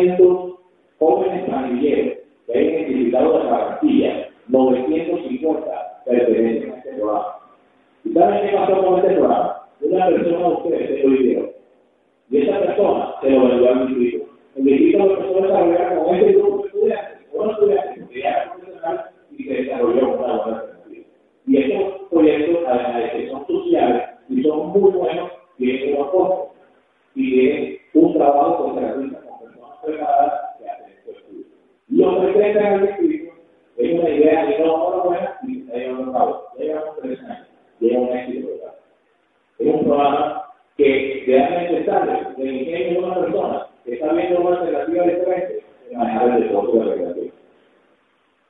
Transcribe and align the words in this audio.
2.700 0.00 0.56
jóvenes 0.98 1.50
pandilleros 1.50 2.18
que 2.46 2.58
hay 2.58 2.66
identificado 2.66 3.38
de 3.38 3.50
Barranquilla, 3.50 4.28
950 4.48 6.02
pertenecen 6.04 6.72
a 6.72 6.76
este 6.76 6.92
programa. 6.94 7.36
¿Y 8.04 8.12
saben 8.12 8.48
qué 8.48 8.56
pasó 8.56 8.84
con 8.84 8.98
este 8.98 9.14
programa? 9.14 9.62
Una 9.80 10.06
persona 10.06 10.48
de 10.48 10.54
ustedes 10.54 10.88
se 10.88 11.08
lo 11.08 11.14
hicieron. 11.14 11.50
Y 12.30 12.36
esa 12.38 12.60
persona 12.60 13.14
se 13.20 13.30
lo 13.30 13.48
vendió 13.48 13.68
al 13.68 13.88
distrito. 13.88 14.26
El 14.56 14.64
distrito 14.64 14.98
lo 14.98 15.14
empezó 15.14 15.38
a 15.38 15.46
desarrollar 15.46 15.98
con 15.98 16.14
este 16.14 16.32
grupo 16.32 16.62
de 16.62 16.68
estudiantes, 16.68 17.28
con 17.32 17.50
estudiantes, 17.50 17.98
porque 18.00 18.20
ya 18.20 18.28
era 18.30 18.52
profesional 18.52 19.10
y 19.36 19.44
se 19.44 19.54
desarrolló 19.54 20.00
con 20.00 20.24
una 20.24 20.44
buena. 20.44 20.64
Y 21.46 21.56
estos 21.56 22.08
proyectos, 22.10 22.58
además 22.66 22.96
de 22.96 23.10
que 23.10 23.30
son 23.30 23.46
sociales 23.46 24.02
y 24.28 24.42
son 24.42 24.68
muy 24.68 24.90
buenos, 24.92 25.30
tienen 25.56 25.94
unos 25.94 26.10
costos 26.10 26.56
y 27.14 27.32
tienen 27.32 27.78
un 27.94 28.14
trabajo 28.14 28.64
con 28.64 28.74
personas 28.76 29.19
preparadas 29.90 30.58
que 30.58 30.70
hacen 30.70 30.92
estos 30.92 31.16
estudios. 31.16 31.46
Lo 31.88 32.20
presentan 32.20 32.66
al 32.66 32.86
distrito 32.86 33.30
es 33.80 33.98
una 33.98 34.10
idea 34.10 34.46
que 34.46 34.58
no 34.62 34.96
es 34.96 35.04
buena 35.04 35.38
y 35.46 35.54
se 35.54 35.60
está 35.60 35.76
llevando 35.78 36.10
a 36.10 36.12
cabo. 36.12 36.46
Ya 36.58 36.64
llevamos 36.64 36.96
tres 37.00 37.20
años, 37.20 37.46
llega 37.80 37.98
un 37.98 38.16
éxito 38.16 38.48
total. 38.48 38.74
Es 39.58 39.66
un 39.74 39.84
programa 39.84 40.44
que 40.76 41.22
realmente 41.26 41.80
estable, 41.80 42.26
de 42.36 42.44
ingenio 42.44 43.00
de 43.00 43.06
una 43.06 43.20
persona 43.20 43.66
que 43.84 43.94
está 43.94 44.12
viendo 44.12 44.40
una 44.40 44.60
alternativa 44.60 45.04
diferente 45.04 45.64
de 45.88 45.96
manejar 45.96 46.28
el 46.28 46.42
deporte 46.42 46.78
de 46.78 46.84
recreación. 46.84 47.32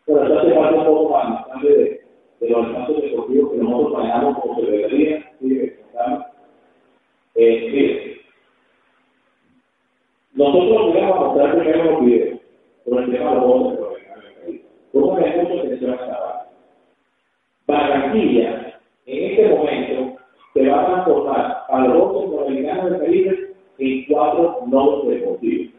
Pero 0.07 0.23
hace 0.23 0.55
falta 0.55 0.79
un 0.79 0.85
poco 0.85 1.11
más, 1.11 1.63
de, 1.63 2.01
de 2.41 2.49
los 2.49 2.67
espacios 2.67 3.03
deportivos 3.03 3.53
que 3.53 3.59
nosotros 3.59 3.93
manejamos 3.93 4.39
como 4.41 4.61
secretaría 4.61 5.33
y 5.41 5.59
responsable. 5.61 6.25
Eh, 7.37 8.20
nosotros 10.35 10.97
a 10.97 11.21
mostrar 11.21 11.57
primero 11.57 11.85
los 11.85 12.05
videos 12.05 12.41
por 12.85 13.03
el 13.03 13.11
tema 13.11 13.31
de 13.31 13.37
los 13.37 13.45
votos 13.45 13.73
de 13.73 13.81
Pónganme 14.93 15.43
mucha 15.43 15.63
atención 15.63 15.91
a 15.91 15.95
esta 15.95 16.19
parte. 16.19 16.51
Barranquilla, 17.67 18.81
en 19.07 19.31
este 19.31 19.49
momento, 19.49 20.17
se 20.55 20.69
va 20.69 20.83
a 20.83 20.87
transformar 20.87 21.65
a 21.69 21.81
los 21.87 21.99
votos 21.99 22.31
norteamericanos 22.31 22.91
del 22.91 23.01
Caribe 23.01 23.51
en 23.79 24.05
cuatro 24.07 24.63
nodos 24.67 25.09
deportivos. 25.09 25.73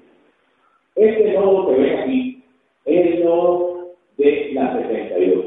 Este 0.95 1.33
nodo 1.33 1.67
que 1.67 1.81
ven 1.81 1.99
aquí 1.99 2.43
es 2.85 3.05
el 3.05 3.25
nodo 3.25 3.91
de 4.17 4.51
la 4.53 4.73
72. 4.73 5.45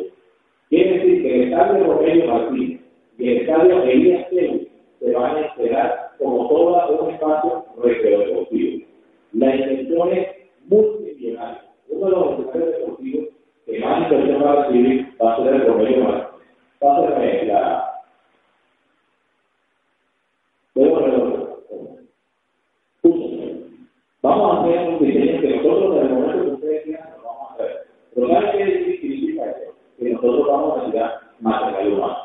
Quiere 0.69 0.99
decir 0.99 1.23
que 1.23 1.35
el 1.35 1.43
estadio 1.53 1.85
Rogelio 1.85 2.27
Martínez 2.27 2.81
y 3.19 3.29
el 3.29 3.37
estadio 3.39 3.83
Elías 3.83 4.29
Teu 4.31 4.67
se 5.01 5.13
van 5.13 5.37
a 5.37 5.41
esperar 5.41 6.11
como 6.19 6.49
todo 6.49 7.03
un 7.03 7.11
espacio 7.11 7.65
recreo 7.83 8.19
deportivo. 8.21 8.94
La 9.35 9.55
intención 9.55 10.13
es 10.13 10.29
multimillonaria. 10.69 11.65
Uno 11.89 12.07
de 12.07 12.11
los 12.11 12.41
escenarios 12.41 12.79
deportivos 12.79 13.29
que 13.67 13.79
más 13.81 14.03
inversión 14.03 14.43
va 14.43 14.53
a 14.53 14.65
recibir 14.65 15.09
va 15.23 15.35
a 15.35 15.37
ser 15.37 15.55
el 15.55 15.67
Rogelio 15.67 16.05
Martínez. 16.05 16.35
Va 16.83 16.97
a 16.97 17.01
ser 17.01 17.15
Vamos 24.23 24.57
a 24.57 24.63
hacer 24.63 24.89
un 24.89 24.99
diseño 25.05 25.41
que 25.41 25.57
nosotros, 25.57 25.97
en 25.97 26.07
el 26.07 26.15
momento 26.15 26.45
que 26.45 26.51
ustedes 26.53 26.83
quieran, 26.85 27.11
lo 27.19 27.25
vamos 27.25 27.51
a 27.51 27.55
hacer. 27.55 27.87
Pero 28.15 28.29
¿saben 28.29 28.51
qué 28.53 28.99
significa 29.01 29.51
eso? 29.51 29.75
Que 29.99 30.11
nosotros 30.11 30.47
vamos 30.47 30.73
a 30.73 30.77
necesitar 30.79 31.21
material 31.41 31.93
humano. 31.93 32.19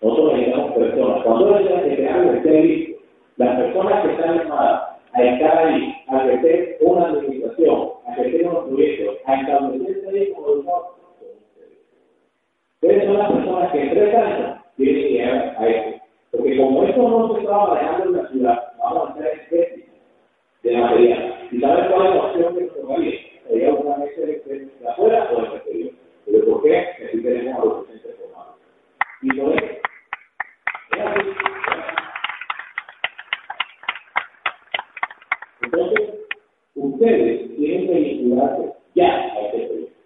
Nosotros 0.00 0.32
necesitamos 0.32 0.72
personas. 0.72 1.22
Cuando 1.24 1.50
la 1.50 1.82
que 1.82 2.08
algo 2.08 2.32
esté 2.32 2.62
listo, 2.62 3.02
las 3.36 3.60
personas 3.60 4.02
que 4.04 4.12
están 4.12 4.38
llamadas 4.38 4.88
a 5.12 5.22
estar 5.22 5.58
ahí, 5.58 5.94
a 6.08 6.22
que 6.24 6.34
esté 6.34 6.78
una 6.80 7.06
administración, 7.08 7.90
a 8.06 8.14
que 8.14 8.26
estén 8.26 8.48
unos 8.48 8.68
proyectos, 8.68 9.16
a 9.26 9.40
establecerse 9.40 10.08
ahí 10.08 10.32
como 10.32 10.48
educadores, 10.48 10.98
Ustedes 12.88 13.04
son 13.04 13.18
las 13.18 13.32
personas 13.32 13.70
que 13.70 13.82
en 13.82 13.90
tres 13.90 14.14
años 14.14 14.60
tienen 14.78 14.94
que 14.94 15.10
llegar 15.10 15.56
a 15.58 15.68
esto. 15.68 16.00
Porque 16.30 16.56
como 16.56 16.84
esto 16.84 17.02
no 17.02 17.34
se 17.34 17.40
estaba 17.40 17.74
manejando 17.74 18.04
en 18.06 18.16
la 18.16 18.30
ciudad, 18.30 18.72
vamos 18.78 19.10
a 19.10 19.12
hacer 19.12 19.26
especie 19.26 19.86
de 20.62 20.76
material. 20.78 21.48
¿Y 21.50 21.60
sabes 21.60 21.86
cuál 21.92 22.06
es 22.06 22.14
la 22.14 22.22
opción 22.22 22.54
que 22.54 22.64
nos 22.64 22.74
tomaría? 22.80 23.18
Sería 23.46 23.74
una 23.74 23.96
mesa 23.98 24.20
de, 24.22 24.68
afuera 24.88 25.28
o 25.30 25.36
del 25.36 25.52
exterior. 25.52 25.90
¿Pero 26.24 26.44
por 26.46 26.62
qué? 26.62 26.78
Aquí 26.78 27.20
tenemos 27.20 27.60
a 27.60 27.64
los 27.66 27.76
docentes 27.76 28.16
formados. 28.22 28.54
Y 29.20 29.38
por 29.38 29.52
eso, 29.52 29.66
es 30.92 31.00
así. 31.04 31.28
Entonces, 35.62 36.08
ustedes 36.74 37.54
tienen 37.54 37.86
que 37.86 37.94
vincularse 38.00 38.72
ya 38.94 39.08
a 39.08 39.40
este 39.42 39.66
proyecto. 39.66 39.98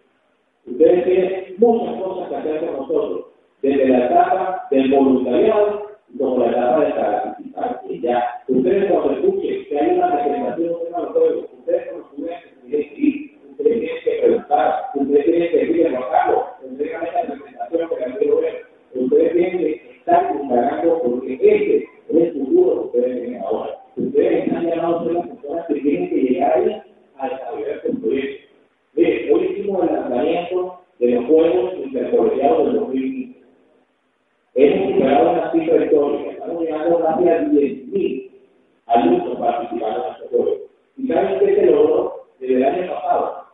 Ustedes 0.67 1.05
tienen 1.05 1.43
muchas 1.63 2.03
cosas 2.03 2.29
que 2.29 2.37
hacer 2.37 2.61
con 2.61 2.77
nosotros, 2.77 3.27
desde 3.63 3.89
la 3.89 4.07
etapa 4.07 4.67
del 4.71 4.91
voluntariado 4.91 5.93
como 6.19 6.39
la 6.39 6.51
etapa 6.51 6.85
de 6.85 6.93
participar, 6.93 7.83
que 7.87 8.01
ya 8.01 8.43
ustedes 8.49 8.91
cuando 8.91 9.13
escuchen 9.13 9.65
que 9.69 9.79
hay 9.79 9.97
una 9.97 10.17
representación 10.17 10.85
de 10.85 10.91
los 10.91 11.13
pueblos, 11.13 11.45
ustedes 11.59 11.89
como 11.89 12.05
estudiantes 12.05 12.53
tienen 12.67 12.89
que 12.89 13.01
ir, 13.01 13.39
ustedes 13.51 13.81
tienen 13.81 14.05
que 14.05 14.11
preguntar, 14.23 14.85
ustedes 14.95 15.25
tienen 15.25 15.51
que 15.51 15.57
decirle, 15.57 15.91
Juan 15.91 16.11
Carlos, 16.11 16.45
entregame 16.69 17.07
esta 17.07 17.23
representación 17.23 17.89
que 17.89 17.97
la 17.97 18.17
quiero 18.19 18.41
ver, 18.41 18.67
ustedes 18.95 19.33
tienen 19.33 19.59
que 19.59 19.97
estar 19.99 20.37
indagando 20.43 21.03
porque 21.03 21.35
este 21.35 21.77
es 21.79 22.17
el 22.17 22.33
futuro 22.33 22.91
que 22.93 22.99
ustedes 22.99 23.21
tienen 23.21 23.43
ahora. 23.43 23.79
Ustedes 23.97 24.47
están 24.47 24.67
llamados 24.67 25.03
a 25.03 25.05
ser 25.05 25.15
las 25.15 25.27
personas 25.29 25.67
que 25.67 25.75
tienen 25.75 26.11
que 26.11 26.17
llegar 26.17 26.53
ahí 26.57 26.83
a 27.19 27.29
desarrollar 27.29 27.71
este 27.71 27.93
proyecto. 27.93 28.49
Mire, 28.95 29.33
hoy 29.33 29.45
hicimos 29.45 29.83
el 29.89 29.95
lanzamiento 29.95 30.79
de 30.99 31.09
los 31.09 31.25
Juegos 31.27 31.75
Intercolegiados 31.85 32.67
del 32.67 32.77
2015 32.77 33.33
Hemos 34.55 34.93
superado 34.93 35.31
una 35.31 35.53
cifra 35.53 35.85
histórica, 35.85 36.31
estamos 36.31 36.63
llegando 36.63 36.99
casi 36.99 37.29
a 37.29 37.41
10.000 37.41 38.31
alumnos 38.87 39.39
participando 39.39 40.05
en 40.07 40.13
este 40.13 40.29
juego. 40.29 40.57
¿Y 40.99 41.09
saben 41.09 41.39
qué 41.39 41.55
se 41.55 41.67
logró 41.67 42.27
desde 42.39 42.55
el 42.57 42.65
año 42.65 42.93
pasado? 42.93 43.47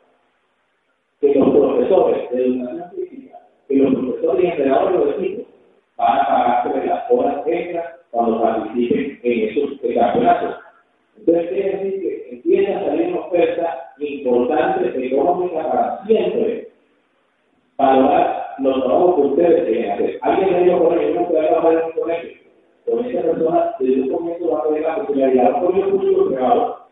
Que 1.20 1.34
los 1.34 1.50
profesores 1.50 2.30
de 2.30 2.44
educación 2.44 2.90
física, 2.96 3.38
que 3.68 3.76
los 3.76 3.94
profesores 3.94 4.44
y 4.44 4.46
entrenadores 4.48 4.98
de 4.98 5.04
los 5.04 5.14
equipos 5.14 5.46
van 5.96 6.18
a 6.18 6.26
pagarse 6.26 6.86
las 6.86 7.10
horas 7.10 7.46
extras 7.46 7.86
cuando 8.10 8.42
participen 8.42 9.20
en 9.22 9.48
esos 9.48 9.80
campeonatos. 9.80 10.56
Entonces 11.16 11.48
quiere 11.48 11.76
decir 11.76 12.00
que 12.00 12.28
empieza 12.32 12.76
a 12.76 12.84
salir 12.86 13.06
una 13.06 13.20
oferta 13.20 13.92
importante 13.98 15.06
económica 15.06 15.62
para 15.70 16.06
siempre 16.06 16.70
valorar 17.76 18.56
los 18.58 18.84
trabajos 18.84 19.14
que 19.14 19.20
ustedes 19.22 19.64
quieren 19.64 19.90
hacer. 19.92 20.18
Alguien 20.22 20.52
me 20.52 20.62
dijo 20.64 20.82
por 20.82 20.98
un 21.76 21.92
colegio. 21.92 22.40
Con 22.86 23.04
esa 23.04 23.22
persona, 23.22 23.74
desde 23.78 24.02
un 24.02 24.12
comienzo 24.12 24.50
va 24.50 24.60
a 24.60 24.64
tener 24.64 24.82
la 24.82 24.96
posibilidad 24.96 25.28
de 25.28 25.78
el 25.80 25.90
público 25.90 26.26
privado 26.26 26.87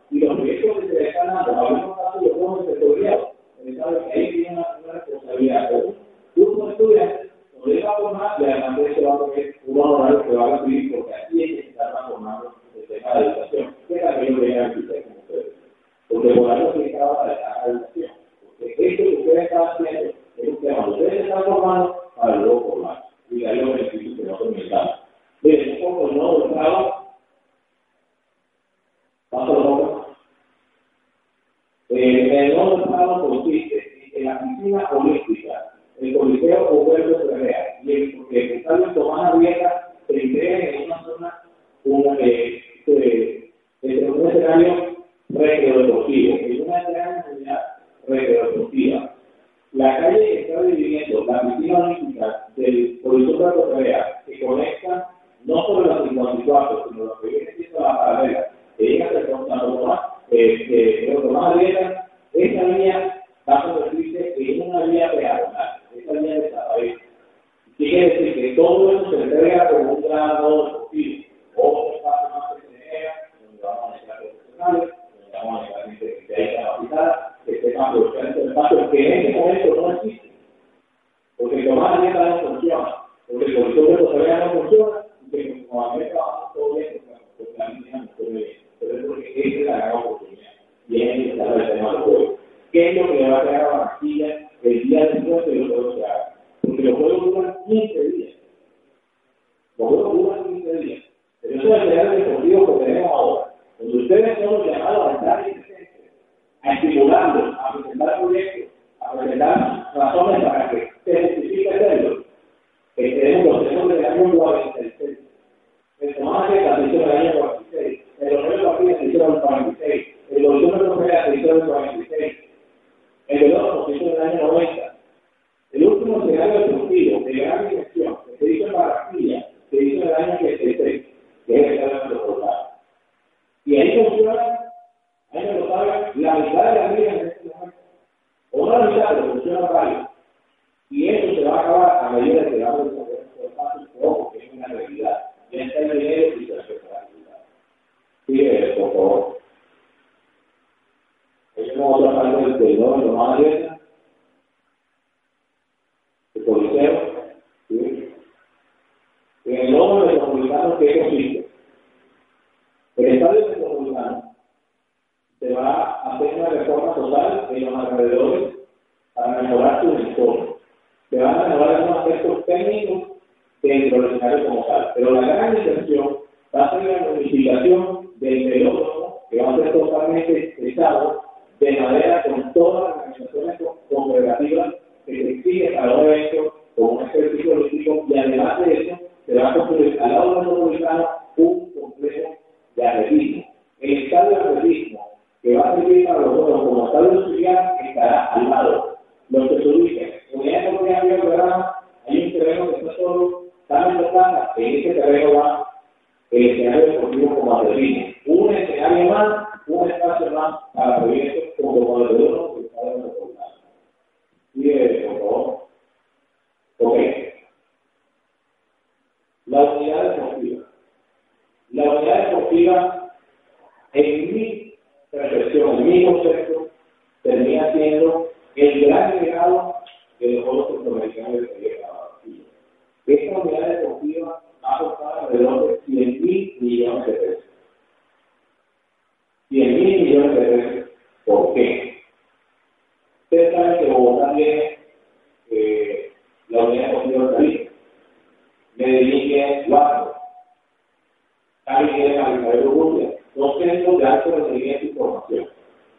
caso 254.26 254.36
recibiría 254.36 254.82
información. 254.82 255.48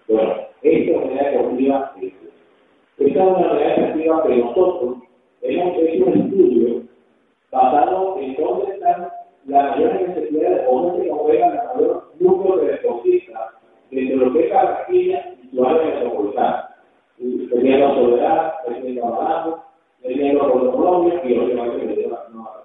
Bueno, 0.07 0.33
eh, 0.33 0.47
esta 0.61 0.91
es 0.91 0.97
una 0.97 1.05
unidad 1.05 1.31
deportiva 1.31 1.93
es 2.01 2.13
Esta 2.97 3.23
es 3.23 3.27
una 3.27 3.51
unidad 3.51 3.75
deportiva 3.75 4.23
que 4.23 4.35
nosotros 4.37 4.97
hemos 5.41 5.77
hecho 5.77 6.05
un 6.05 6.13
estudio 6.13 6.81
basado 7.51 8.19
en 8.19 8.35
dónde 8.35 8.73
están 8.73 9.09
las 9.45 9.77
mayores 9.77 10.07
necesidades 10.09 10.65
o 10.69 10.81
dónde 10.81 11.03
se 11.03 11.11
juegan 11.11 11.51
el 11.51 11.67
mayor 11.67 12.11
número 12.19 12.57
de 12.57 12.71
deportistas 12.73 13.53
dentro 13.91 14.19
de 14.19 14.25
lo 14.25 14.33
que 14.33 14.45
es 14.45 14.51
Cartagena 14.51 15.19
y 15.43 15.55
su 15.55 15.65
área 15.65 15.95
metropolitana. 15.95 16.69
Teniendo 17.17 17.95
Soledad, 17.95 18.53
teniendo 18.67 19.05
Abajo, 19.05 19.63
teniendo 20.01 20.51
Colombia 20.51 21.21
y 21.23 21.33
los 21.33 21.47
demás 21.47 21.69
que 21.71 21.85
le 21.85 21.95
llevan 21.95 22.19
a 22.19 22.57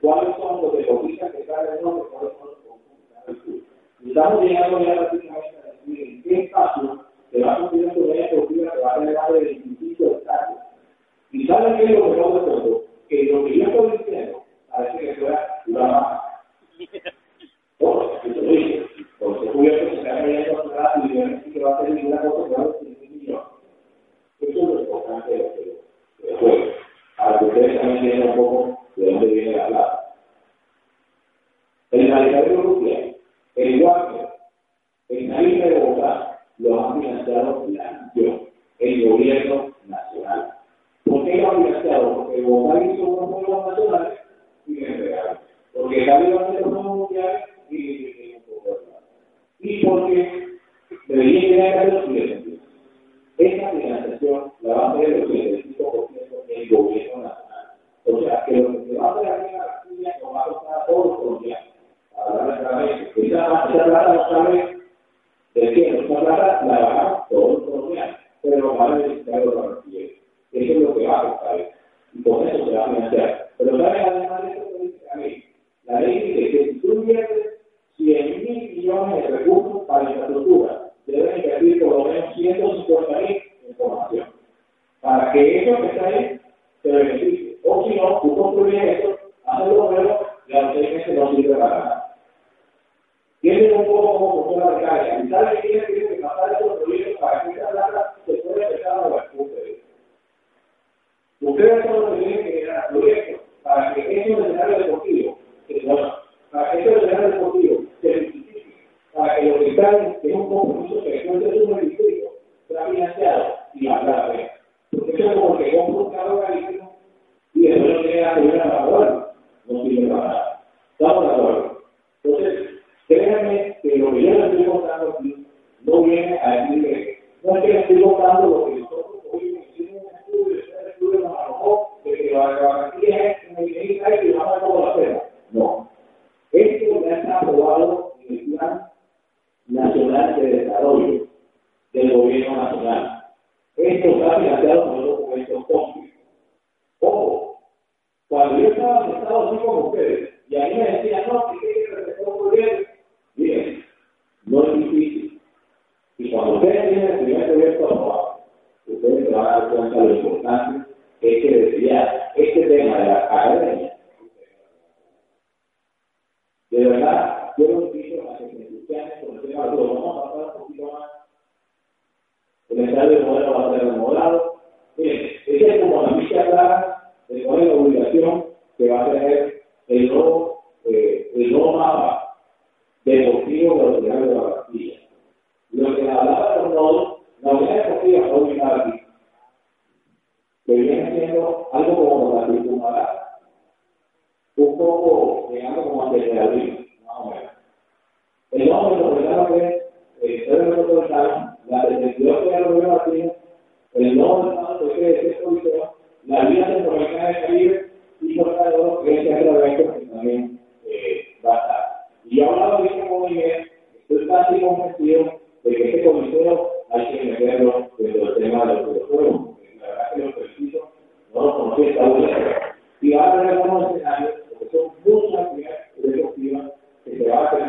¿Cuáles 0.00 0.36
son 0.36 0.62
los 0.62 0.76
deportistas 0.76 1.32
que 1.32 1.40
están 1.40 1.66
en 1.66 1.78
el 1.78 1.82
norte? 1.82 2.37
Estamos 4.08 4.42
llegando 4.42 4.80
ya 4.80 4.92
a 4.92 4.94
la 4.94 5.10
¿En 5.86 6.22
qué 6.22 6.40
espacio 6.44 7.04
se 7.30 7.42
va 7.42 7.58
construyendo 7.58 8.00
una 8.00 8.28
que 8.28 8.80
va 8.80 8.94
a 8.94 8.98
tener 8.98 9.14
más 9.14 9.32
de 9.32 9.40
25 9.40 10.22
¿Y 11.30 11.46
lo? 12.64 12.84
Que 13.08 13.22
lo 13.24 13.44
que 13.44 13.58
yo 13.58 13.64
estoy 13.66 13.98
diciendo 13.98 14.44
parece 14.70 14.98
que 14.98 15.14
fuera 15.16 15.62
una 15.66 15.86
más. 15.86 16.20
Eso 16.78 18.40
lo 18.40 18.50
dije. 18.50 18.86
Porque 19.18 19.46
cubierto 19.50 20.02
se 20.02 20.08
y 21.06 21.14
yo 21.14 21.52
que 21.52 21.60
va 21.60 21.76
a 21.76 21.80
ser 21.82 21.90
ninguna 21.90 22.22
cosa 22.22 22.48
que 22.48 22.54
va 22.54 22.62
a 22.62 22.80
millones. 23.10 23.46
Eso 24.40 24.58
es 24.58 24.64
lo 24.64 24.80
importante 24.80 25.30
de 25.30 25.78
después. 26.22 26.74
Para 27.18 27.38
que 27.38 27.44
ustedes 27.44 27.80
también 27.80 28.04
entiendan 28.04 28.30
un 28.30 28.36
poco 28.36 28.86
de 28.96 29.12
dónde 29.12 29.26
viene 29.26 29.56
la 29.56 29.66
plata. 29.66 30.14
El 31.90 32.10
radicalismo 32.10 32.62
ruso 32.62 33.07
el 33.58 33.80
Guapo, 33.80 34.30
el 35.08 35.28
Naín 35.28 35.58
de 35.58 35.80
Bogotá, 35.80 36.38
los 36.58 36.80
han 36.80 37.00
financiado 37.00 37.66
la 37.70 37.90
nación, 37.90 38.42
el 38.78 39.08
gobierno 39.08 39.72
nacional. 39.84 40.52
¿Por 41.04 41.24
qué 41.24 41.38
lo 41.38 41.50
han 41.50 41.64
financiado? 41.64 42.14
Porque 42.14 42.40
Bogotá 42.42 42.84
hizo 42.84 43.02
unos 43.02 43.30
juegos 43.30 43.66
nacionales 43.66 44.18
y 44.68 44.74
le 44.74 44.86
entregaron. 44.86 45.38
Porque 45.74 46.06
Cali 46.06 46.32
va 46.32 46.40
a 46.40 46.48
hacer 46.50 46.68
unos 46.68 46.84
mundiales 46.84 47.44
y 47.68 47.78
le 47.78 48.36
entregaron 48.36 48.84
Y 49.58 49.84
porque 49.84 50.48
debería 51.08 51.40
llegar 51.40 51.78
a 51.78 51.84
los 51.86 52.04
clientes. 52.04 52.60
Esa 53.38 53.70
financiación 53.70 54.52
la 54.60 54.74
va 54.74 54.86
a 54.86 54.92
hacer 54.92 55.14
el 55.14 55.28
85% 55.28 56.46
del 56.46 56.68
gobierno 56.68 57.22
nacional. 57.24 57.72
O 58.04 58.20
sea, 58.20 58.44
que 58.44 58.56
lo 58.56 58.72
que 58.72 58.84
se 58.84 58.96
va 58.96 59.08
a 59.08 59.18
hacer 59.18 59.32
aquí 59.32 59.94
en 59.96 60.02
la 60.04 60.18
no 60.22 60.32
va 60.32 60.42
a 60.42 60.48
costar 60.48 60.80
a 60.80 60.86
todos 60.86 61.06
los 61.06 61.18
colombianos. 61.18 61.67
Hablar 62.26 62.60
claramente. 62.60 63.12
Esa, 63.16 63.46
esa 63.46 63.84
plata 63.84 64.12
no 64.12 64.28
sabe 64.30 64.78
de 65.54 65.72
qué, 65.74 65.88
esa 65.88 66.06
plata 66.06 66.64
la 66.66 66.78
pagamos 66.80 67.28
todos 67.28 67.52
los 67.52 67.62
colombianos, 67.62 68.16
pero 68.42 68.76
van 68.76 68.92
a 68.92 68.96
necesitar 68.98 69.44
los 69.44 69.54
barranquilleros. 69.54 70.18
Eso 70.52 70.72
es 70.72 70.80
lo 70.80 70.94
que 70.96 71.06
va 71.06 71.20
a 71.20 71.30
costar. 71.30 71.70
Y 72.14 72.22
con 72.22 72.48
eso 72.48 72.64
se 72.64 72.72
va 72.72 72.84
a 72.84 72.94
financiar. 72.94 73.48
Pero 73.58 73.78
¿saben 73.78 74.02
además 74.02 74.42
de 74.42 74.50
eso 74.52 74.68
que 74.68 74.84
dice 74.84 75.04
la 75.06 75.20
ley? 75.20 75.44
La 75.84 76.00
dice 76.00 76.50
que 76.50 76.64
si 76.64 76.80
tú 76.80 76.92
inviertes 76.92 77.58
100 77.96 78.44
mil 78.44 78.76
millones 78.76 79.22
de 79.22 79.38
recursos 79.38 79.82
para 79.86 80.10
infraestructura, 80.10 80.92
deben 81.06 81.36
invertir 81.38 81.82
por 81.82 81.90
lo 81.90 82.04
menos 82.04 82.34
150 82.34 83.18
mil 83.20 83.42
en 83.68 83.76
formación. 83.76 84.26
Para 85.00 85.32
que 85.32 85.62
eso 85.62 85.80
que 85.80 85.86
está 85.86 86.06
ahí 86.06 86.40
se 86.82 86.92
beneficie. 86.92 87.58
O 87.64 87.84
si 87.84 87.94
no, 87.96 88.20
tú 88.20 88.36
construyes 88.36 88.98
eso, 88.98 89.18
haces 89.46 89.68
lo 89.68 89.90
nuevo 89.90 90.18
y 90.46 90.56
a 90.56 90.62
los 90.62 90.74
seis 90.74 90.94
meses 90.94 91.14
no 91.14 91.34
sirve 91.34 91.54
para 91.56 91.78
nada. 91.78 92.07
Tiene 93.40 93.72
un 93.72 93.86
poco 93.86 94.18
como 94.18 94.44
funciona 94.44 94.70
la 94.72 94.88
carga. 94.88 95.24
Y 95.24 95.28
sabe 95.28 95.60
que 95.60 95.68
tiene 95.68 96.08
que 96.08 96.22
pasar 96.22 96.52
esos 96.52 96.82
proyectos 96.82 97.20
para 97.20 97.42
que 97.44 97.50
esa 97.50 97.68
plata 97.70 98.14
se 98.26 98.32
pueda 98.34 98.66
empezar 98.66 98.92
a 98.92 99.08
mover. 99.08 99.24
Ustedes. 99.34 99.57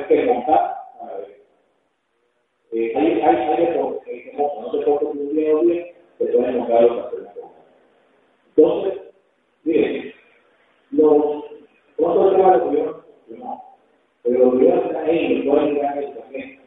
Que 0.10 0.26
montar 0.26 0.76
para 1.00 1.18
ver. 1.18 1.42
Eh, 2.72 2.94
hay, 2.96 3.22
hay, 3.22 3.36
hay 3.36 3.66
deportes 3.68 4.04
que 4.04 4.12
dicen, 4.12 4.38
no, 4.38 4.62
no 4.62 4.72
se 4.72 4.86
puede 4.86 5.06
un 5.06 5.36
día 5.36 5.56
o 5.56 5.62
día, 5.62 5.86
se 6.18 6.26
pueden 6.26 6.58
montar 6.58 6.82
los 6.84 7.06
hacer 7.06 7.28
Entonces, 8.56 9.02
miren, 9.64 10.14
los 10.92 11.46
otros 11.98 12.36
temas 12.36 12.60
gobierno, 12.62 13.04
no, 13.30 13.64
pero 14.24 14.40
los 14.40 14.54
gobiernos 14.54 14.86
están 14.86 15.06
ahí, 15.06 15.36
los 15.36 15.56
pueden 15.56 15.74
llegar 15.76 15.98
a 15.98 16.14
también. 16.16 16.60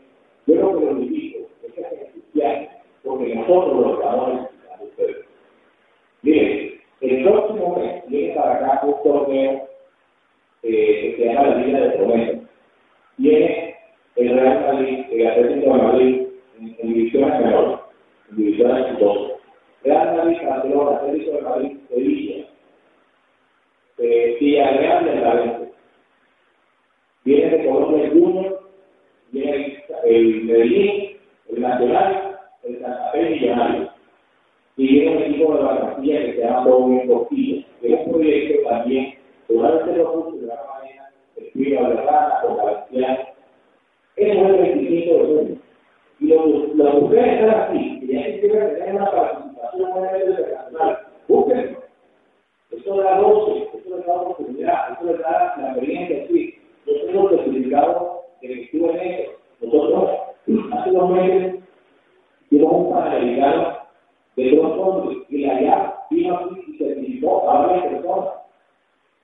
Yo 0.46 0.54
creo 0.54 0.78
que 0.78 0.84
lo 0.84 0.90
invito 0.92 1.38
es 1.64 1.72
que 1.72 1.82
se 1.82 2.06
entusiasmen, 2.06 2.68
porque 3.04 3.34
nosotros 3.34 3.86
los 3.86 3.98
vamos 3.98 4.48
a 4.78 4.82
ustedes. 4.82 5.26
Miren, 6.22 6.80
el 7.00 7.24
próximo 7.24 7.76
mes 7.76 8.04
viene 8.06 8.34
para 8.34 8.54
acá 8.54 8.86
un 8.86 9.02
torneo 9.02 9.68
eh, 10.62 11.14
que 11.16 11.16
se 11.16 11.24
llama 11.24 11.48
la 11.48 11.56
Liga 11.56 11.80
de 11.80 11.90
Promedio. 11.90 12.41
Viene 13.22 13.76
el 14.16 14.36
Real 14.36 14.60
Madrid, 14.62 15.04
el 15.12 15.26
Atlético 15.28 15.76
de 15.76 15.82
Madrid, 15.82 16.22
en, 16.58 16.76
en 16.80 16.92
divisiones 16.92 17.40
menores, 17.40 17.78
en 18.30 18.36
divisiones 18.36 18.86
exitosas. 18.86 19.38
Real 19.84 20.16
Madrid, 20.16 20.38
Barcelona, 20.44 20.96
Atlético 20.96 21.36
de 21.36 21.42
Madrid, 21.42 21.76
Sevilla, 21.88 22.46
eh, 23.98 24.36
Villarreal 24.40 25.04
de 25.04 25.20
Valencia. 25.20 25.68
Viene 27.24 27.58
de 27.58 27.68
Colombia 27.68 28.04
el 28.06 28.10
Junior, 28.10 28.70
viene 29.30 29.84
el 30.04 30.42
Medellín, 30.42 31.16
el 31.52 31.60
Nacional, 31.60 32.40
el 32.64 32.80
Santa 32.80 33.10
Fe 33.12 33.30
Millonario. 33.30 33.88
Y 34.76 34.88
viene 34.88 35.16
un 35.16 35.22
equipo 35.22 35.54
de 35.54 35.62
la 35.62 35.80
Castilla 35.80 36.24
que 36.24 36.32
se 36.32 36.40
llama 36.40 36.86
Bien 36.88 37.06
Costilla, 37.06 37.66
que 37.80 37.94
es 37.94 38.00
un 38.04 38.12
proyecto 38.14 38.68
también, 38.68 39.14
seguramente 39.46 39.96
lo 39.96 40.32
de 41.54 41.70
la 41.70 41.78
manera, 41.78 41.78
escribe 41.78 41.78
a 41.78 41.88
Vergara, 41.88 42.40
con 42.42 42.56
Valenciano. 42.56 43.18
Eso 44.16 44.40
es 44.40 44.48
el 44.48 44.56
25 44.56 45.24
de. 45.24 45.58
Y 46.20 46.26
los, 46.28 46.74
los 46.76 47.02
ustedes 47.02 47.40
están 47.40 47.60
aquí, 47.60 47.98
y 48.02 48.12
ya 48.12 48.26
quisieran 48.26 48.74
tener 48.74 48.94
una 48.94 49.10
participación 49.10 49.90
en 49.96 50.14
el 50.14 50.30
internacional, 50.30 50.98
búsquenlo. 51.28 51.82
Eso 52.70 52.96
da 52.96 53.20
goce, 53.20 53.68
eso 53.74 53.96
les 53.96 54.06
da 54.06 54.14
oportunidad, 54.14 54.92
eso 54.92 55.12
les 55.12 55.18
da 55.18 55.54
la 55.56 55.68
experiencia 55.72 56.26
sí. 56.28 56.54
Yo 56.86 57.06
tengo 57.06 57.28
certificado 57.28 58.22
de 58.40 58.48
que 58.48 58.62
estuve 58.62 58.90
en 58.90 59.00
eso. 59.00 59.32
Nosotros, 59.60 60.10
hace 60.72 60.90
dos 60.90 61.10
meses, 61.10 61.54
llevamos 62.50 62.86
un 62.86 62.92
panamericano 62.92 63.78
de 64.36 64.56
dos 64.56 64.78
hombres 64.78 65.18
y 65.28 65.44
allá 65.44 65.94
vino 66.10 66.36
aquí 66.36 66.64
y 66.68 66.78
certificó 66.78 67.50
a 67.50 67.66
varias 67.66 67.86
personas. 67.86 68.41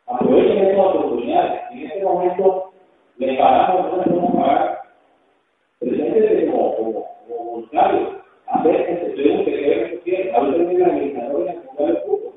Aprovechen 0.08 0.64
esta 0.64 0.82
oportunidad. 0.82 1.70
En 1.70 1.86
este 1.86 2.02
momento 2.02 2.70
le 3.18 3.36
pagamos, 3.36 3.92
no 3.92 3.96
le 3.98 4.10
podemos 4.10 4.36
pagar. 4.36 4.80
Preséntese 5.80 6.50
como, 6.50 6.76
como, 6.76 6.92
como 7.28 7.44
voluntario. 7.50 8.18
Acérquense, 8.46 9.10
tenemos 9.10 9.44
que 9.44 9.52
creer 9.52 9.90
que 9.90 9.98
quieren. 10.00 10.34
Ahorita 10.34 10.56
viene 10.56 10.78
la 10.78 10.86
administradora 10.86 11.52
en 11.52 11.88
el 11.88 11.96
fútbol. 11.98 12.32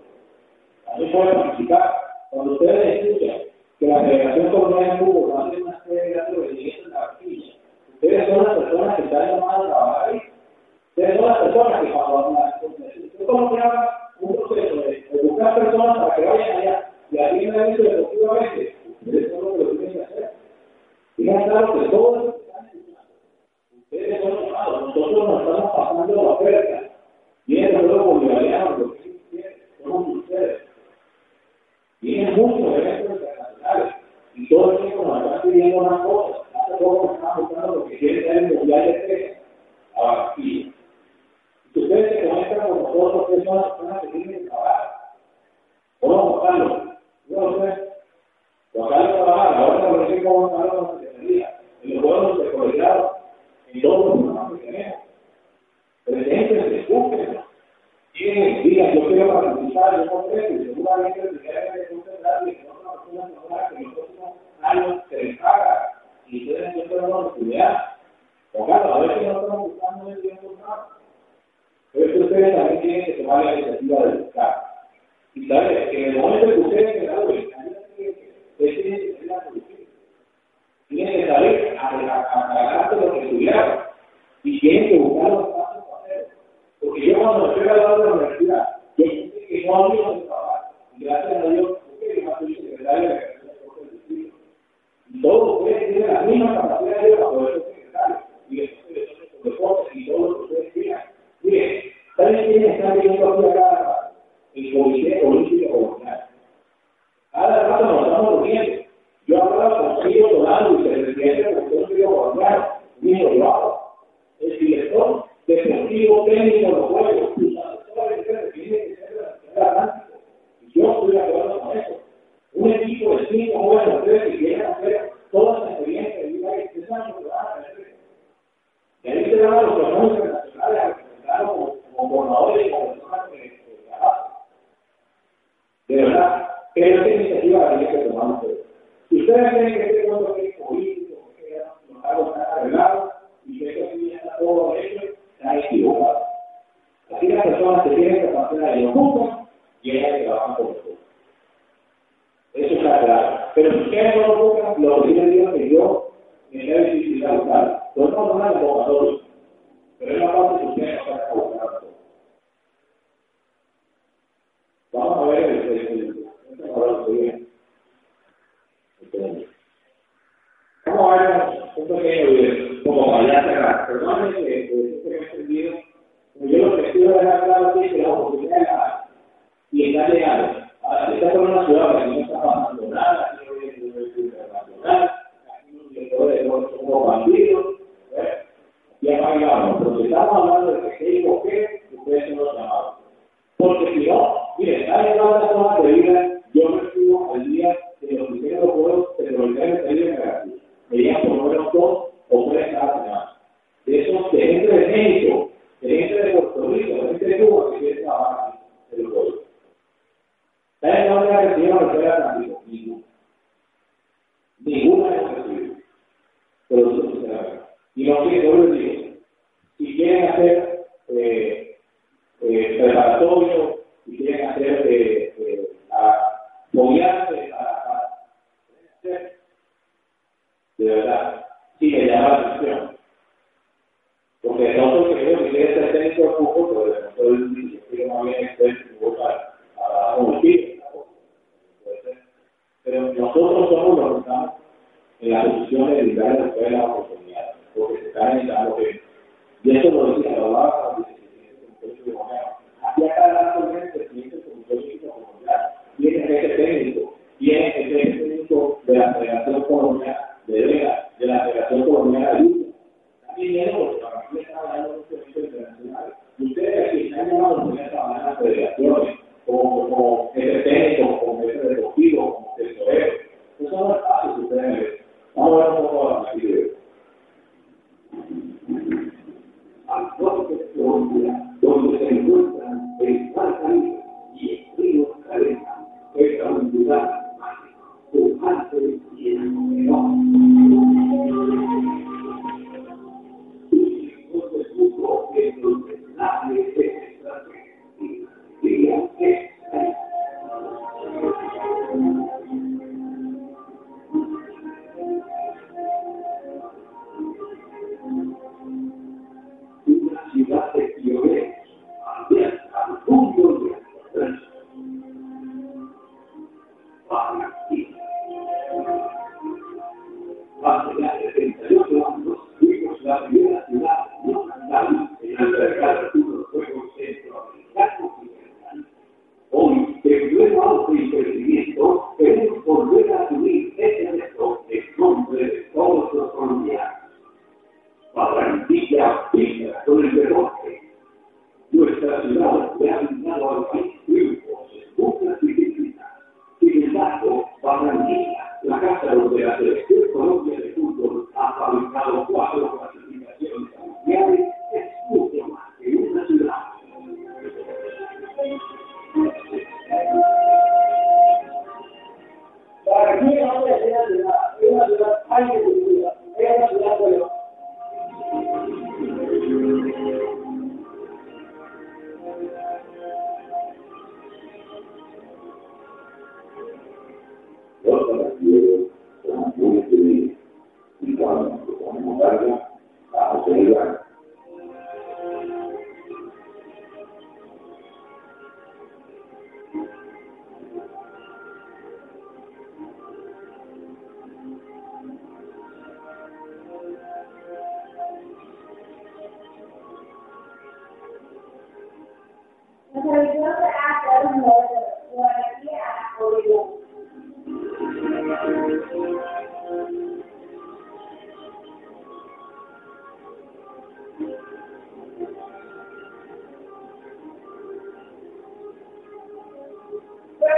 También 0.85 1.11
pueden 1.11 1.35
participar. 1.35 1.95
Cuando 2.31 2.53
ustedes 2.53 3.05
escuchan 3.05 3.37
que 3.79 3.87
la 3.87 3.99
Federación 4.01 4.51
Colombiana 4.51 4.93
de 4.93 4.99
Fútbol 4.99 5.31
va 5.33 5.43
a 5.43 5.47
hacer 5.47 5.63
una 5.63 5.83
serie 5.85 6.01
de 6.01 6.19
actos 6.21 6.45
en 6.49 6.91
la 6.91 6.99
vacilla, 6.99 7.53
ustedes 7.93 8.27
son 8.27 8.43
las 8.43 8.57
personas 8.57 8.95
que 8.95 9.03
están 9.03 9.27
llamadas 9.27 9.61
a 9.61 9.67
trabajar 9.67 10.09
ahí. 10.09 10.21
Ustedes 10.89 11.17
son 11.17 11.25
las 11.25 11.37
personas 11.39 11.81
que 11.81 11.91
cuando 11.91 12.37
es 13.21 13.25
como 13.25 13.55
que 13.55 13.61
haga 13.61 14.11
un 14.19 14.35
proceso 14.35 14.75
de, 14.75 15.05
buscar 15.23 15.55
personas 15.55 15.97
para 15.97 16.15
que 16.15 16.25
vayan 16.25 16.57
allá 16.57 16.90
y 17.12 17.20
atiendan 17.20 17.72
eso 17.72 17.84
deportivamente. 17.84 18.75
Ustedes 19.01 19.32
son 19.32 19.44
los 19.44 19.58
que 19.58 19.63
lo 19.63 19.70
tienen 19.72 19.94
que 19.94 20.03
hacer. 20.03 20.32
Digan 21.18 21.44
claro 21.44 21.74
que 21.74 21.89
todos 21.89 22.25
los 22.25 22.36
que 22.36 22.41
están 22.41 22.65
escuchando, 22.68 23.13
ustedes 23.77 24.22
son 24.22 24.46
llamados, 24.46 24.82
nosotros 24.82 25.27
nos 25.27 25.41
estamos 25.41 25.72
pasando 25.75 26.15
la 26.15 26.30
oferta. 26.30 26.89
Vienen 27.46 27.88
los 27.88 28.06
bolivarianos, 28.06 28.80
lo 28.80 28.94
que 28.94 29.18
quieren, 29.30 29.58
somos 29.84 30.18
ustedes. 30.18 30.62
Vienen 32.00 32.36
muchos 32.36 32.77
eventos 32.77 33.12
internacionales 33.12 33.96
y 34.36 34.50
todo 34.50 34.72
el 34.72 34.77
tiempo 34.77 35.06
nos 35.06 35.25
están 35.25 35.51
pidiendo 35.51 35.82
más 35.82 36.01
cosas. 36.06 36.30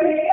Sea 0.03 0.32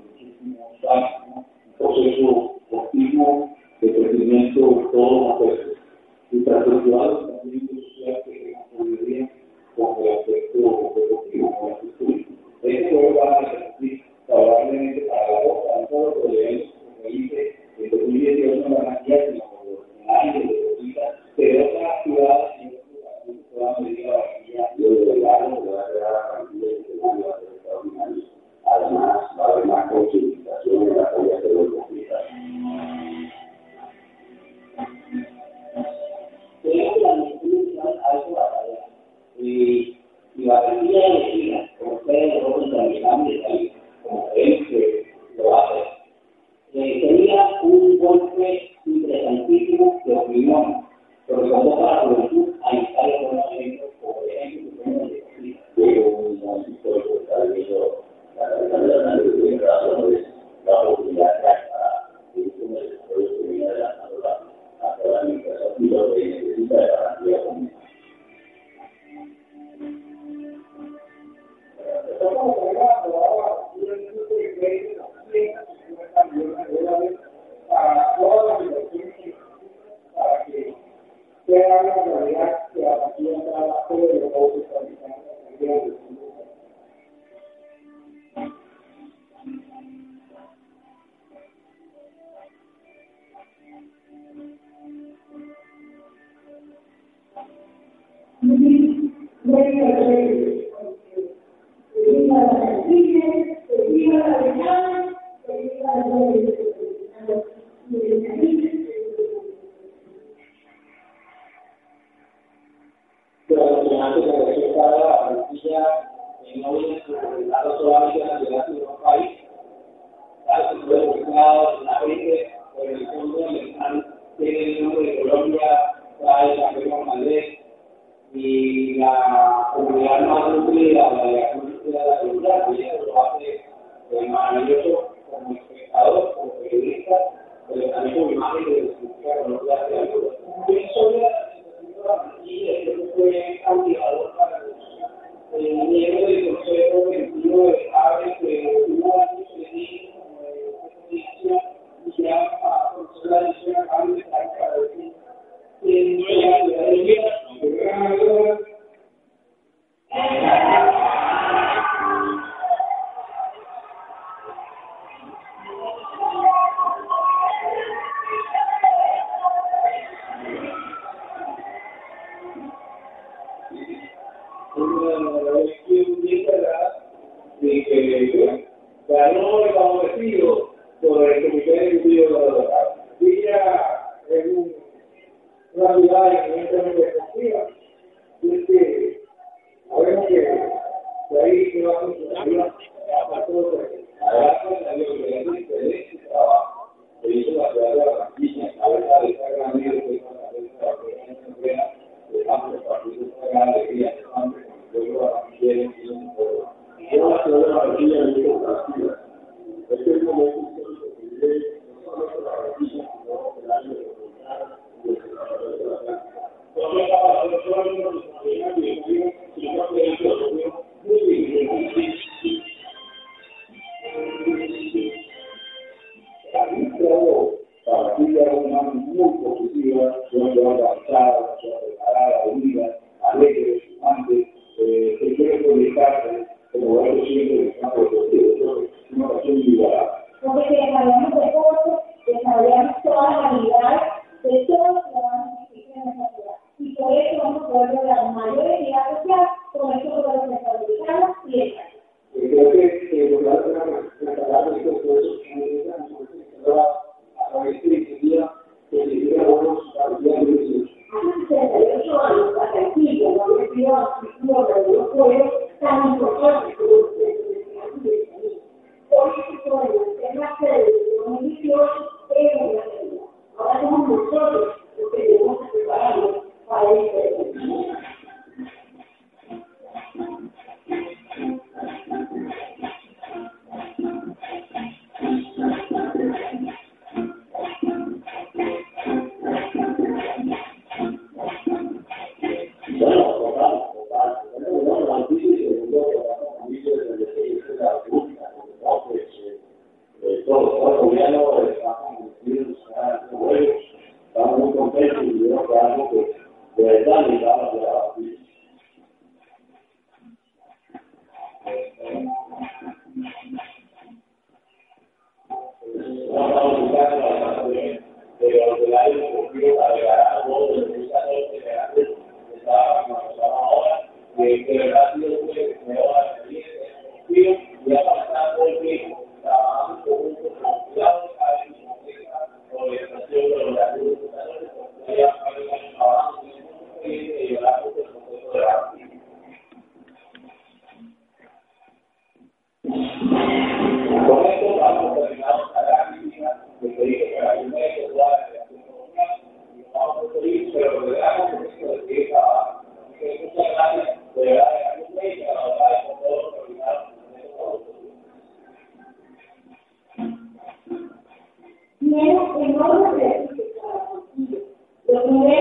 También 365.11 365.60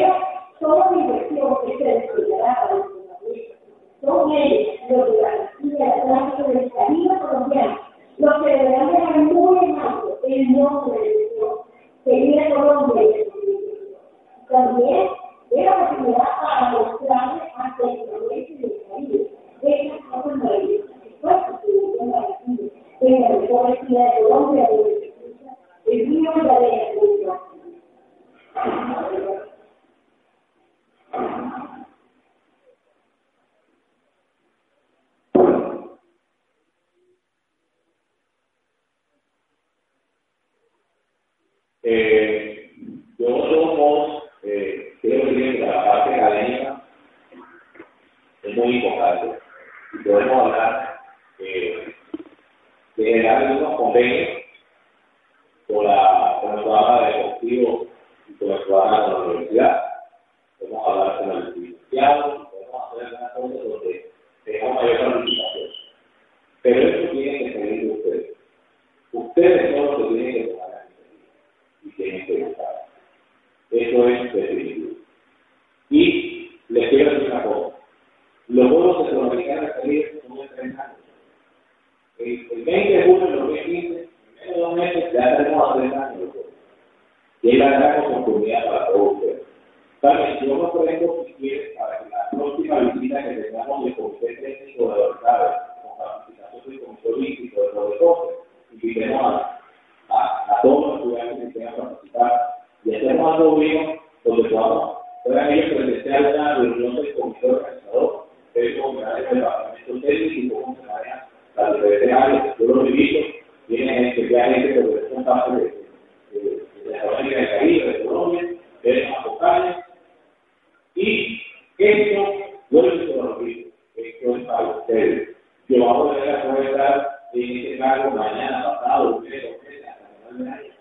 cargo 127.81 128.11
mañana, 128.11 128.65
pasado, 128.65 129.17
un 129.17 129.25
mes, 129.25 129.43
dos 129.43 129.63
meses, 129.63 129.87
hasta 129.89 130.37
de 130.37 130.51
año. 130.51 130.73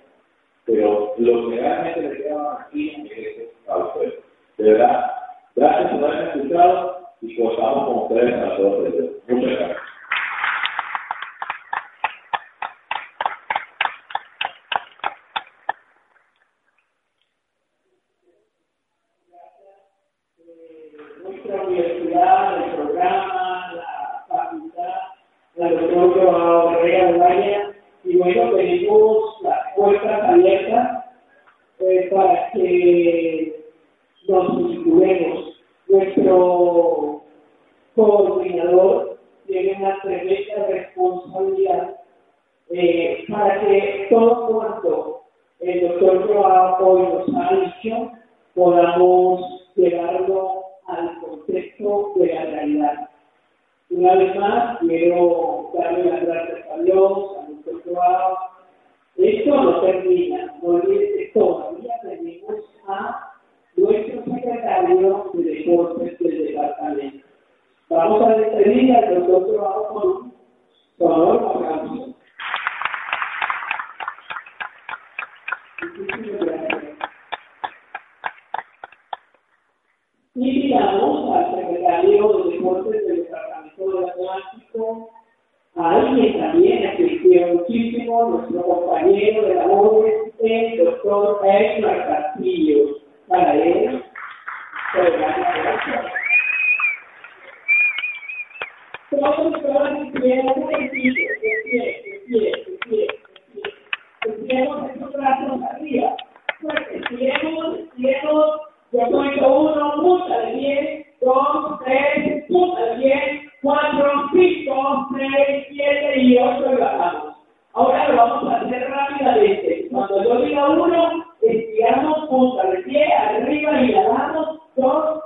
Pero 0.65 1.13
lo 1.17 1.49
que 1.49 1.55
realmente 1.55 2.01
le 2.01 2.17
queda 2.17 2.61
aquí 2.61 3.07
es 3.09 3.69
a 3.69 3.77
ustedes. 3.77 4.13
De 4.57 4.71
verdad, 4.71 5.11
gracias 5.55 5.91
por 5.91 6.03
haberme 6.03 6.41
escuchado 6.41 7.09
y 7.21 7.35
contamos 7.37 7.85
con 7.85 7.97
ustedes 8.03 8.33
para 8.35 8.57
todos. 8.57 8.89
Muchas 9.27 9.49
gracias. 9.49 9.78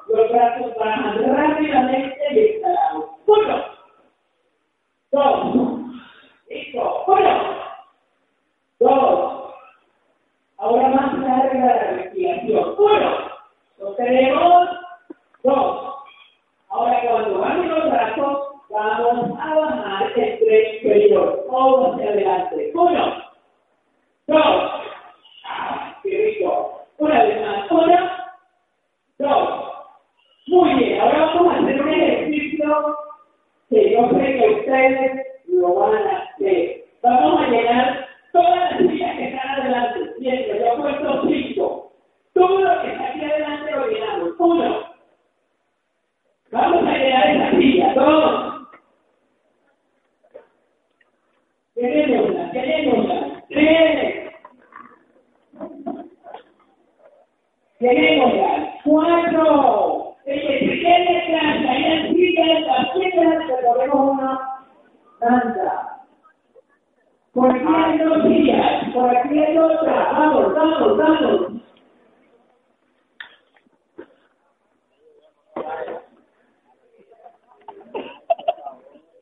Los 0.07 0.31
brazos 0.31 0.75
bajan 0.79 1.35
rápidamente 1.35 2.17
y 2.31 2.39
exhalamos. 2.39 3.05
Uno, 3.25 3.63
dos, 5.11 5.55
listo, 6.49 7.03
uno, 7.07 7.57
dos. 8.79 9.43
Ahora 10.63 10.87
más 10.87 11.19
larga 11.19 11.59
la 11.59 11.91
respiración. 11.91 12.75
Uno. 12.77 13.33
Lo 13.79 13.93
tenemos. 13.95 14.69
Dos. 15.43 15.95
Ahora 16.69 17.01
cuando 17.01 17.39
bajen 17.39 17.69
los 17.69 17.91
brazos, 17.91 18.47
vamos 18.69 19.39
a 19.41 19.55
bajar 19.55 20.11
el 20.15 20.39
tren 20.39 20.75
inferior. 20.75 21.45
Todo 21.49 21.93
hacia 21.93 22.09
adelante. 22.11 22.71
Uno. 22.73 23.23
Dos. 24.27 24.71
Ah. 25.45 26.01
Una 26.97 27.23
vez 27.23 27.41
más. 27.45 27.71
Uno. 27.71 28.12
Muy 30.53 30.71
bien. 30.75 31.01
Ahora 31.01 31.25
vamos 31.25 31.51
a 31.51 31.57
hacer 31.57 31.81
un 31.81 31.89
ejercicio 31.89 32.97
que 33.71 33.91
yo 33.91 34.07
sé 34.11 34.37
que 34.37 34.49
ustedes 34.59 35.27
lo 35.47 35.73
van 35.73 35.95
a 35.95 36.17
hacer. 36.19 36.85
Vamos 37.01 37.41
a 37.41 37.47
llenar 37.47 38.07
todas 38.31 38.59
las 38.59 38.77
sillas 38.77 39.17
que 39.17 39.29
están 39.29 39.49
adelante. 39.49 39.99
Bien, 40.19 40.45
yo 40.45 40.77
puesto 40.79 41.23
cinco. 41.25 41.91
Todo 42.33 42.59
lo 42.59 42.81
que 42.83 42.91
está 42.91 43.03
aquí 43.03 43.25
adelante 43.25 43.71
lo 43.71 43.87
llenamos. 43.87 44.29
Uno. 44.37 44.79
Vamos 46.51 46.87
a 46.87 46.97
llenar 46.99 47.35
esa 47.35 47.57
silla. 47.57 47.93
Dos. 47.95 48.67
Llenémosla, 51.75 52.51
llenémosla. 52.53 53.43
Tres. 53.49 54.31
Llenémosla. 57.79 58.73
Cuatro. 58.83 60.02
Quede 60.25 61.17
atrás, 61.17 61.65
ahí 61.69 61.83
en 61.85 62.15
silla, 62.15 62.59
las 62.61 63.47
recorremos 63.47 64.11
una 64.13 64.39
danza. 65.19 65.99
Por 67.33 67.51
aquí 67.51 67.65
hay 67.67 67.97
dos 67.97 68.23
sillas, 68.23 68.93
por 68.93 69.09
aquí 69.15 69.39
hay 69.39 69.57
otra. 69.57 70.11
Vamos, 70.13 70.53
vamos, 70.55 70.97
vamos. 70.97 71.53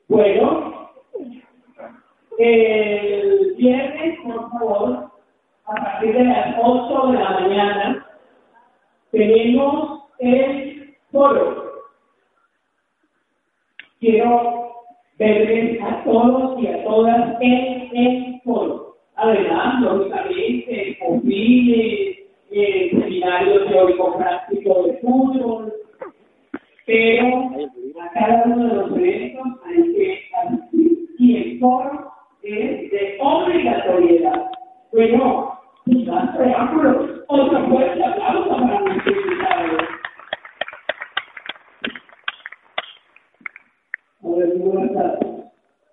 Bueno, 0.08 0.90
el 2.38 3.54
viernes, 3.56 4.18
por 4.24 4.50
favor, 4.50 5.10
a 5.64 5.74
partir 5.74 6.14
de 6.14 6.24
las 6.24 6.56
8 6.62 7.06
de 7.08 7.18
la 7.18 7.30
mañana, 7.40 8.06
tenemos 9.10 10.02
el 10.18 10.71
foro. 11.12 11.72
Quiero 14.00 14.72
verles 15.18 15.80
a 15.82 16.02
todos 16.04 16.60
y 16.60 16.66
a 16.66 16.84
todas 16.84 17.36
en 17.40 17.96
el 17.96 18.40
foro. 18.42 18.96
Además, 19.14 19.80
lógicamente, 19.82 20.98
confines, 20.98 22.18
eh, 22.50 22.90
seminarios 22.90 23.68
teórico-prácticos 23.68 24.86
de 24.86 24.92
fútbol, 24.98 25.72
pero 26.86 27.50
a 28.00 28.08
cada 28.14 28.42
uno 28.46 28.68
de 28.68 28.74
los 28.74 28.96
eventos 28.96 29.46
hay 29.64 29.92
que 29.94 30.20
asistir 30.42 31.08
y 31.18 31.36
el 31.36 31.60
foro 31.60 32.12
es 32.42 32.90
de 32.90 33.18
obligatoriedad. 33.20 34.50
Bueno, 34.92 35.58
sin 35.86 36.06
más 36.06 36.36
preámbulos, 36.36 37.22
otro 37.28 37.68
fuerte 37.68 38.04
aplauso 38.04 38.50
para 38.50 38.80
nuestro 38.80 39.01
buenas 44.22 44.92
tardes. 44.94 45.28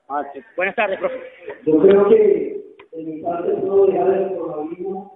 Ah, 0.08 0.24
sí. 0.34 0.40
Buenas 0.56 0.76
tardes, 0.76 1.00
profe. 1.00 1.20
Yo 1.66 1.80
creo 1.80 2.10
que 2.10 2.76
en 2.94 3.06
mi 3.06 3.22
parte 3.22 3.52
puedo 3.54 3.88
dejar 3.88 4.14
el 4.14 4.36
coronavirus, 4.36 5.08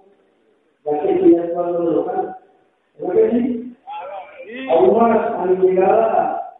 ya 0.84 1.00
que 1.00 1.12
estoy 1.12 1.36
actuando 1.36 1.88
de 1.88 1.96
local. 1.96 2.36
¿Verdad 2.98 3.14
que 3.14 3.30
sí? 3.30 3.76
Aún 4.70 4.96
más, 4.96 5.32
a 5.32 5.46
mi 5.46 5.66
llegada, 5.66 6.58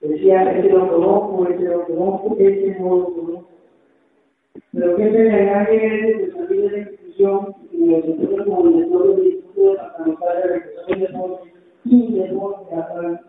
decía, 0.00 0.52
este 0.52 0.70
lo 0.70 0.88
conozco, 0.88 1.46
este 1.50 1.64
lo 1.64 1.84
conozco, 1.84 2.36
este 2.38 2.76
no 2.78 2.96
lo 2.96 3.04
conozco. 3.04 3.48
Pero 4.72 4.96
que 4.96 5.04
se 5.10 5.18
me 5.18 5.44
nadie 5.44 5.80
de 5.80 6.32
salir 6.32 6.62
de 6.62 6.70
la 6.70 6.78
institución 6.78 7.54
y 7.72 7.78
nosotros 7.78 8.46
como 8.46 8.68
directores 8.70 9.16
del 9.16 9.26
Instituto 9.26 9.70
Departamental 9.72 10.36
de 10.36 10.48
Recreación 10.48 10.98
y 10.98 11.00
Deporte 11.00 11.52
y 11.84 12.18
Deporte 12.20 12.74
Atlántico, 12.74 13.27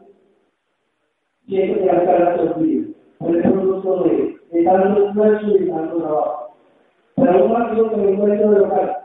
siempre 1.49 1.83
que 1.83 1.89
hasta 1.89 2.19
la 2.19 2.37
sorpresa. 2.37 2.87
Por 3.17 3.35
eso 3.35 3.49
no 3.49 3.73
gusto 3.73 4.03
de, 4.03 4.37
de 4.51 4.63
tanto 4.63 5.09
esfuerzo 5.09 5.47
y 5.47 5.59
de 5.59 5.71
tanto 5.71 5.97
trabajo. 5.97 6.55
Pero 7.15 7.31
aún 7.31 7.51
más 7.51 7.75
yo 7.75 7.89
que 7.89 7.97
me 7.97 8.11
encuentro 8.11 8.51
de 8.51 8.59
local. 8.59 8.97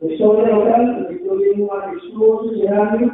Estoy 0.00 0.36
de 0.36 0.52
local, 0.52 1.08
estoy 1.10 1.50
en 1.50 1.60
un 1.62 1.66
majestuoso 1.68 2.52
escenario, 2.52 3.12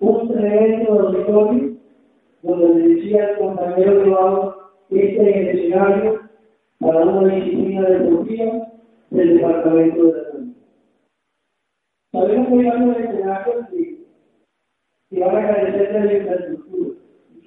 un 0.00 0.28
tremendo 0.28 0.94
dormitorio, 0.94 1.72
donde 2.42 2.66
me 2.66 2.88
decía 2.88 3.30
el 3.30 3.38
compañero 3.38 4.02
privado 4.02 4.56
este 4.90 5.50
escenario 5.52 6.20
para 6.80 7.06
una 7.06 7.34
disciplina 7.34 7.88
deportiva 7.88 8.68
del 9.10 9.36
Departamento 9.36 10.04
de 10.04 10.12
la 10.12 10.30
Salud. 10.30 10.48
Sabemos 12.12 12.48
que 12.48 12.54
hay 12.54 12.66
varios 12.66 12.98
escenarios 12.98 13.68
que, 13.70 13.98
que 15.08 15.20
van 15.20 15.36
a 15.36 15.46
carecer 15.46 15.92
de 15.92 16.04
la 16.04 16.12
infraestructura 16.12 16.71
y 16.71 16.71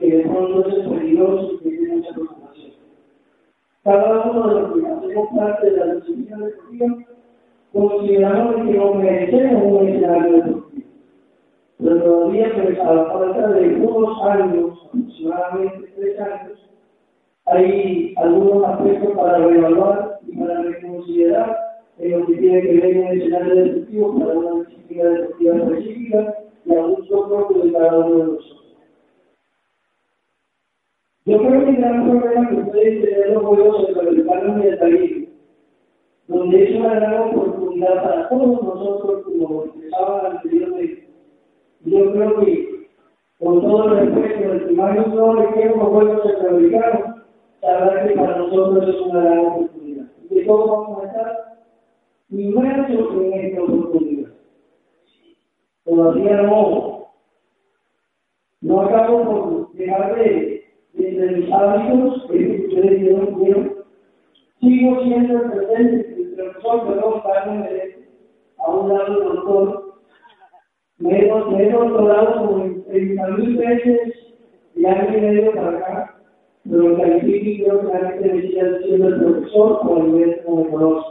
que 0.06 0.18
de 0.18 0.24
pronto 0.24 0.68
es 0.70 0.88
peligroso 0.88 1.54
y 1.54 1.70
tiene 1.70 1.96
mucha 1.96 2.14
preocupación. 2.14 2.72
Cada 3.84 4.32
uno 4.32 4.48
de 4.48 4.62
los 4.62 4.74
que 4.74 4.88
hacemos 4.88 5.30
parte 5.38 5.72
de 5.72 5.78
la 5.78 5.96
disciplina 5.96 6.38
deportiva 6.38 6.98
consideramos 7.74 8.56
que 8.56 8.78
no 8.78 8.94
merecemos 8.96 9.64
un 9.64 9.88
escenario 9.88 10.32
deportivo. 10.32 10.86
Pero 11.78 12.04
todavía, 12.04 12.52
pues, 12.54 12.80
a 12.80 12.94
la 12.94 13.06
falta 13.06 13.48
de 13.50 13.76
unos 13.76 14.22
años, 14.24 14.80
aproximadamente 14.86 15.94
tres 15.96 16.20
años, 16.22 16.70
hay 17.48 18.14
algunos 18.18 18.66
aspectos 18.66 19.14
para 19.16 19.38
reevaluar 19.40 20.20
y 20.26 20.38
para 20.38 20.62
reconsiderar 20.64 21.58
en 22.00 22.20
lo 22.20 22.26
que 22.26 22.38
tiene 22.38 22.62
que 22.62 22.74
ver 22.80 22.96
con 22.96 23.08
el 23.08 23.22
escenario 23.22 23.56
deportivo 23.56 24.20
para 24.20 24.34
una 24.34 24.64
disciplina 24.64 25.10
deportiva 25.10 25.56
específica 25.56 26.36
y 26.66 26.76
a 26.76 26.86
uso 26.86 27.28
propio 27.28 27.64
de 27.64 27.72
cada 27.74 28.00
uno 28.00 28.18
de 28.18 28.24
nosotros. 28.32 28.65
Yo 31.26 31.40
creo 31.40 31.66
que 31.66 31.70
el 31.72 31.78
gran 31.78 32.08
problema 32.08 32.50
que 32.50 32.56
ustedes 32.56 33.04
tienen 33.04 33.34
los 33.34 33.44
juegos 33.44 33.86
centroamericanos 33.88 34.64
y 34.64 34.68
el 34.68 35.26
donde 36.28 36.64
es 36.64 36.76
una 36.80 36.94
gran 36.96 37.30
oportunidad 37.30 38.04
para 38.04 38.30
todos 38.30 38.62
nosotros, 38.62 39.24
como 39.24 39.64
expresaban 39.66 40.38
anteriormente. 40.38 41.10
Yo 41.86 42.12
creo 42.12 42.40
que, 42.40 42.90
con 43.40 43.62
todo 43.62 43.94
el 43.94 44.14
respeto, 44.14 44.52
el 44.52 44.66
primario 44.66 45.08
no 45.08 45.34
le 45.34 45.52
quiero 45.54 45.78
los 45.78 45.88
juegos 45.88 46.24
centroamericanos, 46.24 47.16
sabrá 47.62 48.08
que 48.08 48.16
para 48.16 48.38
nosotros 48.38 48.90
es 48.90 49.02
una 49.02 49.22
gran 49.22 49.40
oportunidad. 49.40 50.06
De 50.30 50.46
todos 50.46 50.70
vamos 50.70 51.04
a 51.04 51.08
estar 51.08 51.58
inmersos 52.30 53.24
en 53.24 53.34
esta 53.34 53.64
oportunidad. 53.64 54.32
Todavía 55.86 56.42
no, 56.44 57.08
no 58.62 58.82
acabo 58.82 59.24
por 59.24 59.74
dejar 59.74 60.16
de, 60.16 60.55
de 60.96 61.10
entre 61.10 61.38
mis 61.38 61.52
hábitos, 61.52 62.28
que 62.30 62.68
ustedes 62.68 63.02
vieron, 63.02 63.44
vieron, 63.44 63.76
sigo 64.60 65.04
siendo 65.04 65.42
el 65.42 65.52
presente, 65.52 66.16
el 66.18 66.36
profesor, 66.36 66.88
perdón, 66.88 67.22
Carmen 67.22 67.62
Melete, 67.62 68.10
a 68.58 68.70
un 68.72 68.90
lado 68.90 69.14
del 69.14 69.24
doctor, 69.24 69.86
me 70.98 71.20
he, 71.20 71.32
me 71.32 71.70
doctorado 71.70 72.48
con 72.48 72.84
30 72.86 73.28
mil 73.28 73.58
veces 73.58 74.14
y 74.76 74.86
año 74.86 75.18
y 75.18 75.22
medio 75.22 75.54
para 75.54 75.78
acá, 75.78 76.16
pero 76.70 76.98
califico 76.98 77.64
creo 77.64 77.92
que 77.92 78.08
gente 78.08 78.30
decía 78.30 78.80
siendo 78.84 79.08
el 79.10 79.20
profesor 79.20 79.80
o 79.84 79.98
el 79.98 80.44
como 80.44 80.64
me 80.64 80.70
conoce. 80.72 81.08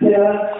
O 0.00 0.06
sea, 0.06 0.50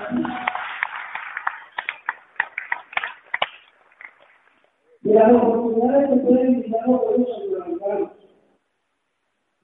de 5.02 5.09
las 5.20 5.42
oportunidades 5.42 6.10
que 6.10 6.16
pueden 6.16 6.60
brindar 6.60 6.88
los 6.88 7.00
pueblos 7.02 7.28
centroamericanos 7.38 8.10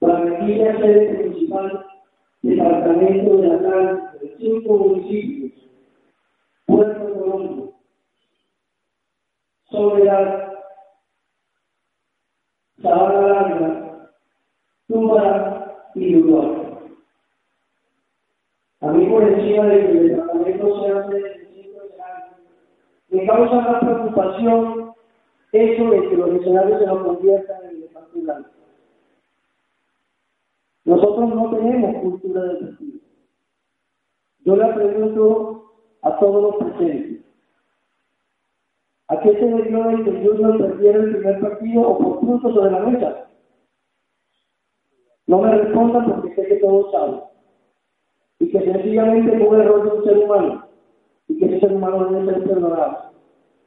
Barranquilla, 0.00 0.76
sede 0.78 1.14
principal, 1.14 1.86
departamento 2.42 3.36
de 3.38 3.52
Atlántico, 3.54 4.18
de 4.20 4.36
cinco 4.38 4.76
municipios, 4.76 5.52
Puerto 6.66 7.18
Colombia, 7.18 7.72
Soledad, 9.70 10.52
Sabana 12.82 13.20
Larga, 13.26 14.10
Tumba 14.86 15.90
y 15.94 16.16
Uruguay. 16.16 16.78
A 18.80 18.88
mí 18.88 19.06
por 19.06 19.22
encima 19.22 19.64
de 19.66 19.80
que 19.80 19.92
el 19.92 20.08
departamento 20.10 20.82
sea 20.82 20.98
hace 21.00 21.14
de 21.14 21.48
cinco 21.54 21.82
escenarios, 21.82 22.36
me 23.08 23.26
causa 23.26 23.60
más 23.60 23.80
preocupación 23.80 24.85
eso 25.56 25.90
de 25.90 26.08
que 26.08 26.16
los 26.16 26.30
escenarios 26.34 26.80
se 26.80 26.86
nos 26.86 27.02
conviertan 27.04 27.64
en 27.64 27.76
elefantes 27.76 28.22
blancos. 28.22 28.52
Nosotros 30.84 31.34
no 31.34 31.50
tenemos 31.50 32.02
cultura 32.02 32.42
deportiva. 32.44 32.98
Yo 34.44 34.56
le 34.56 34.72
pregunto 34.74 35.72
a 36.02 36.18
todos 36.18 36.42
los 36.42 36.56
presentes, 36.56 37.24
¿a 39.08 39.20
qué 39.20 39.32
se 39.32 39.44
debió 39.44 39.90
el 39.90 40.04
que 40.04 40.12
Junior 40.12 40.58
perdiera 40.58 40.98
el 40.98 41.16
primer 41.16 41.40
partido 41.40 41.82
o 41.82 41.98
por 41.98 42.20
puntos 42.20 42.54
sobre 42.54 42.70
la 42.70 42.80
mesa? 42.80 43.28
No 45.26 45.40
me 45.40 45.56
respondan 45.56 46.12
porque 46.12 46.34
sé 46.36 46.46
que 46.46 46.56
todos 46.56 46.92
saben. 46.92 47.20
Y 48.38 48.50
que 48.50 48.60
sencillamente 48.60 49.38
fue 49.38 49.48
un 49.48 49.60
error 49.60 49.82
de 49.82 49.98
un 49.98 50.04
ser 50.04 50.18
humano. 50.18 50.68
Y 51.26 51.38
que 51.38 51.46
ese 51.46 51.60
ser 51.60 51.72
humano 51.72 52.06
debe 52.06 52.32
ser 52.32 52.44
perdonado. 52.44 53.05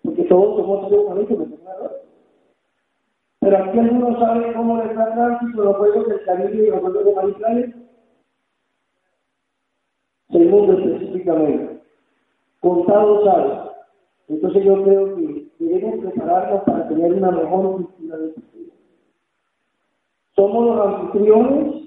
Porque 0.10 0.24
todos 0.24 0.56
somos 0.56 0.90
seres 0.90 1.30
humanos. 1.30 1.92
Pero 3.42 3.58
aquí 3.58 3.78
algunos 3.78 4.20
saben 4.20 4.54
cómo 4.54 4.78
le 4.78 4.86
está 4.86 5.14
tránsito 5.14 5.64
los 5.64 5.76
juegos 5.78 6.08
del 6.08 6.24
Caribe 6.24 6.68
y 6.68 6.72
los 6.72 6.80
juegos 6.80 7.06
de 7.06 7.14
Manizales. 7.14 7.76
Segundo 10.32 10.80
específicamente. 10.80 11.82
Contado 12.60 13.24
sabe. 13.24 13.70
Entonces 14.30 14.64
yo 14.64 14.84
creo 14.84 15.16
que 15.16 15.48
debemos 15.60 16.06
prepararnos 16.06 16.64
para 16.64 16.88
tener 16.88 17.14
una 17.14 17.30
mejor 17.30 17.72
cultura 17.74 18.18
deportiva. 18.18 18.74
Somos 20.36 20.76
los 20.76 20.88
anfitriones, 20.88 21.84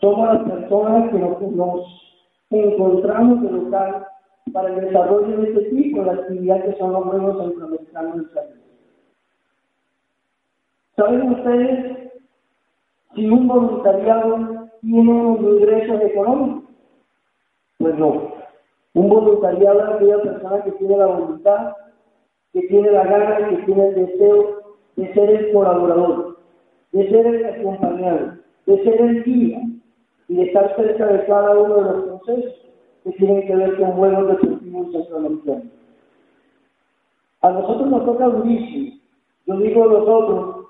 somos 0.00 0.28
las 0.32 0.50
personas 0.50 1.10
que 1.10 1.18
nos, 1.18 1.42
nos 1.42 2.26
encontramos 2.48 3.42
de 3.42 3.50
local 3.50 4.06
para 4.52 4.68
el 4.68 4.80
desarrollo 4.80 5.36
de 5.36 5.48
este 5.48 5.70
tipo 5.70 6.02
de 6.02 6.10
actividad 6.10 6.64
que 6.64 6.76
son 6.78 6.92
los 6.92 7.04
juegos 7.04 7.38
centroamericanos 7.42 8.16
del 8.16 8.30
Caribe. 8.30 8.60
¿Saben 10.96 11.30
ustedes 11.30 12.12
si 13.14 13.28
un 13.28 13.48
voluntariado 13.48 14.68
tiene 14.80 15.10
unos 15.10 15.40
ingresos 15.40 16.00
económicos? 16.02 16.70
Pues 17.78 17.98
no. 17.98 18.34
Un 18.94 19.08
voluntariado 19.08 19.80
es 19.80 19.88
aquella 19.88 20.22
persona 20.22 20.64
que 20.64 20.72
tiene 20.72 20.96
la 20.96 21.06
voluntad, 21.06 21.72
que 22.52 22.62
tiene 22.62 22.90
la 22.90 23.04
gana, 23.04 23.48
que 23.48 23.56
tiene 23.58 23.88
el 23.88 23.94
deseo 23.94 24.60
de 24.96 25.14
ser 25.14 25.30
el 25.30 25.52
colaborador, 25.52 26.38
de 26.92 27.08
ser 27.08 27.26
el 27.26 27.44
acompañante, 27.44 28.42
de 28.66 28.84
ser 28.84 29.00
el 29.00 29.24
guía 29.24 29.60
y 30.28 30.34
de 30.34 30.42
estar 30.44 30.76
cerca 30.76 31.06
de 31.06 31.24
cada 31.26 31.58
uno 31.58 31.76
de 31.76 31.82
los 31.82 32.04
procesos 32.04 32.69
que 33.04 33.12
tienen 33.12 33.46
que 33.46 33.56
ver 33.56 33.76
con 33.78 33.96
buenos 33.96 34.28
deportivos 34.28 34.92
centroamericanos. 34.92 35.64
A 37.42 37.50
nosotros 37.50 37.90
nos 37.90 38.04
toca 38.04 38.26
durísimo. 38.26 38.98
Yo 39.46 39.56
digo 39.56 39.86
nosotros, 39.86 40.66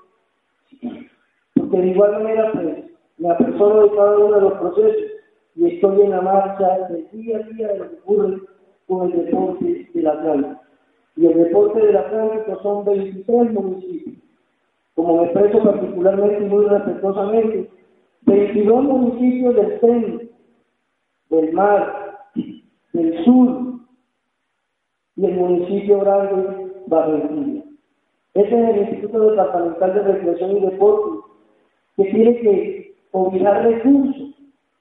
porque 1.55 1.77
de 1.77 1.87
igual 1.87 2.11
manera 2.13 2.51
pues, 2.53 2.85
me 3.17 3.29
apresoro 3.29 3.83
de 3.83 3.95
cada 3.95 4.17
uno 4.17 4.35
de 4.35 4.41
los 4.41 4.53
procesos 4.53 5.11
y 5.55 5.67
estoy 5.67 6.01
en 6.01 6.11
la 6.11 6.21
marcha 6.21 6.87
del 6.87 7.09
día 7.11 7.37
a 7.37 7.39
día 7.41 7.67
de 7.67 7.77
lo 7.79 7.89
que 7.89 7.95
ocurre 7.97 8.41
con 8.87 9.11
el 9.11 9.25
deporte 9.25 9.89
del 9.93 10.07
Atlántico. 10.07 10.61
Y 11.17 11.25
el 11.25 11.43
deporte 11.43 11.85
del 11.85 11.97
Atlántico 11.97 12.61
son 12.63 12.85
23 12.85 13.51
municipios. 13.51 14.15
Como 14.95 15.17
me 15.17 15.23
expreso 15.25 15.63
particularmente 15.63 16.43
y 16.43 16.47
muy 16.47 16.65
respetuosamente, 16.65 17.69
22 18.23 18.83
municipios 18.83 19.55
del 19.55 19.79
centro, 19.79 20.27
del 21.29 21.53
mar, 21.53 22.10
del 22.93 23.23
sur 23.23 23.79
y 25.15 25.25
el 25.25 25.33
municipio 25.33 25.99
grande 25.99 26.71
Barranquilla. 26.87 27.63
Ese 28.33 28.47
es 28.47 28.69
el 28.69 28.77
Instituto 28.81 29.31
Departamental 29.31 29.93
de 29.93 30.03
Recreación 30.03 30.57
y 30.57 30.59
Deporte, 30.61 31.27
que 31.97 32.05
tiene 32.05 32.39
que 32.39 32.95
obligar 33.11 33.63
recursos 33.63 34.35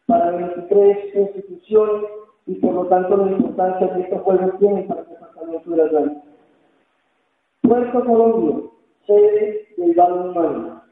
para 0.06 0.30
23 0.30 1.14
instituciones 1.14 2.04
y 2.46 2.54
por 2.54 2.74
lo 2.74 2.86
tanto 2.86 3.16
la 3.16 3.32
importancia 3.32 3.94
que 3.94 4.00
estos 4.02 4.22
juegos 4.22 4.58
tienen 4.58 4.86
para 4.86 5.02
el 5.02 5.08
departamento 5.08 5.70
de 5.70 5.76
la 5.76 5.84
Atlántico. 5.84 6.22
Puerto 7.62 8.04
Colombia, 8.04 8.70
sede 9.06 9.68
del 9.76 9.94
balonmano, 9.94 10.82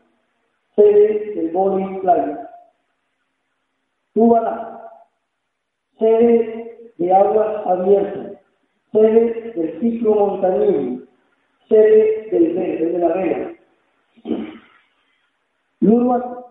sede 0.77 1.35
del 1.35 1.51
voleibol 1.51 2.01
playa. 2.01 2.51
Cuba, 4.15 4.91
sede 5.99 6.78
de 6.99 7.13
aguas 7.13 7.67
abiertas, 7.67 8.33
sede 8.93 9.53
del 9.55 9.81
ciclo 9.81 10.15
montañismo, 10.15 11.03
sede 11.69 12.29
del 12.31 12.55
verde, 12.55 12.93
de 12.93 12.99
la 12.99 13.09
vela. 13.09 13.53
Lurua, 15.81 16.45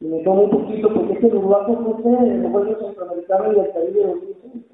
me 0.00 0.22
tomo 0.22 0.42
un 0.42 0.50
poquito 0.50 0.92
porque 0.92 1.14
este 1.14 1.30
Lurua 1.30 1.64
fue 1.64 2.02
sede 2.02 2.30
de 2.30 2.38
los 2.38 2.52
Juegos 2.52 2.78
Centroamericanos 2.78 3.52
y 3.52 3.60
del 3.60 3.72
Caribe 3.72 4.00
de 4.00 4.06
2005. 4.06 4.66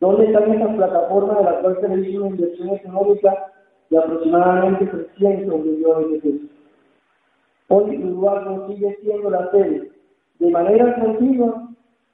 ¿Dónde 0.00 0.26
están 0.26 0.52
estas 0.52 0.76
plataformas 0.76 1.38
de 1.38 1.44
las 1.44 1.54
cuales 1.56 1.80
se 1.80 2.10
hizo 2.10 2.20
una 2.20 2.30
inversión 2.30 2.68
económica 2.68 3.52
de 3.88 3.98
aproximadamente 3.98 4.86
300 4.86 5.64
millones 5.64 6.10
de 6.10 6.18
pesos? 6.18 6.50
Hoy 7.68 7.96
Uruguay 7.96 8.44
sigue 8.68 8.98
siendo 9.00 9.30
la 9.30 9.50
sede 9.50 9.90
de 10.38 10.50
manera 10.50 11.00
continua 11.00 11.68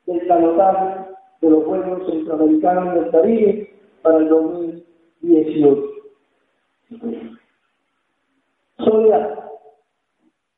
del 0.06 0.26
canotaje 0.28 1.09
de 1.40 1.50
los 1.50 1.64
Juegos 1.64 2.06
Centroamericanos 2.06 2.94
del 2.94 3.10
Caribe 3.10 3.74
para 4.02 4.18
el 4.18 4.28
2018. 4.28 5.82
Soledad, 8.78 9.44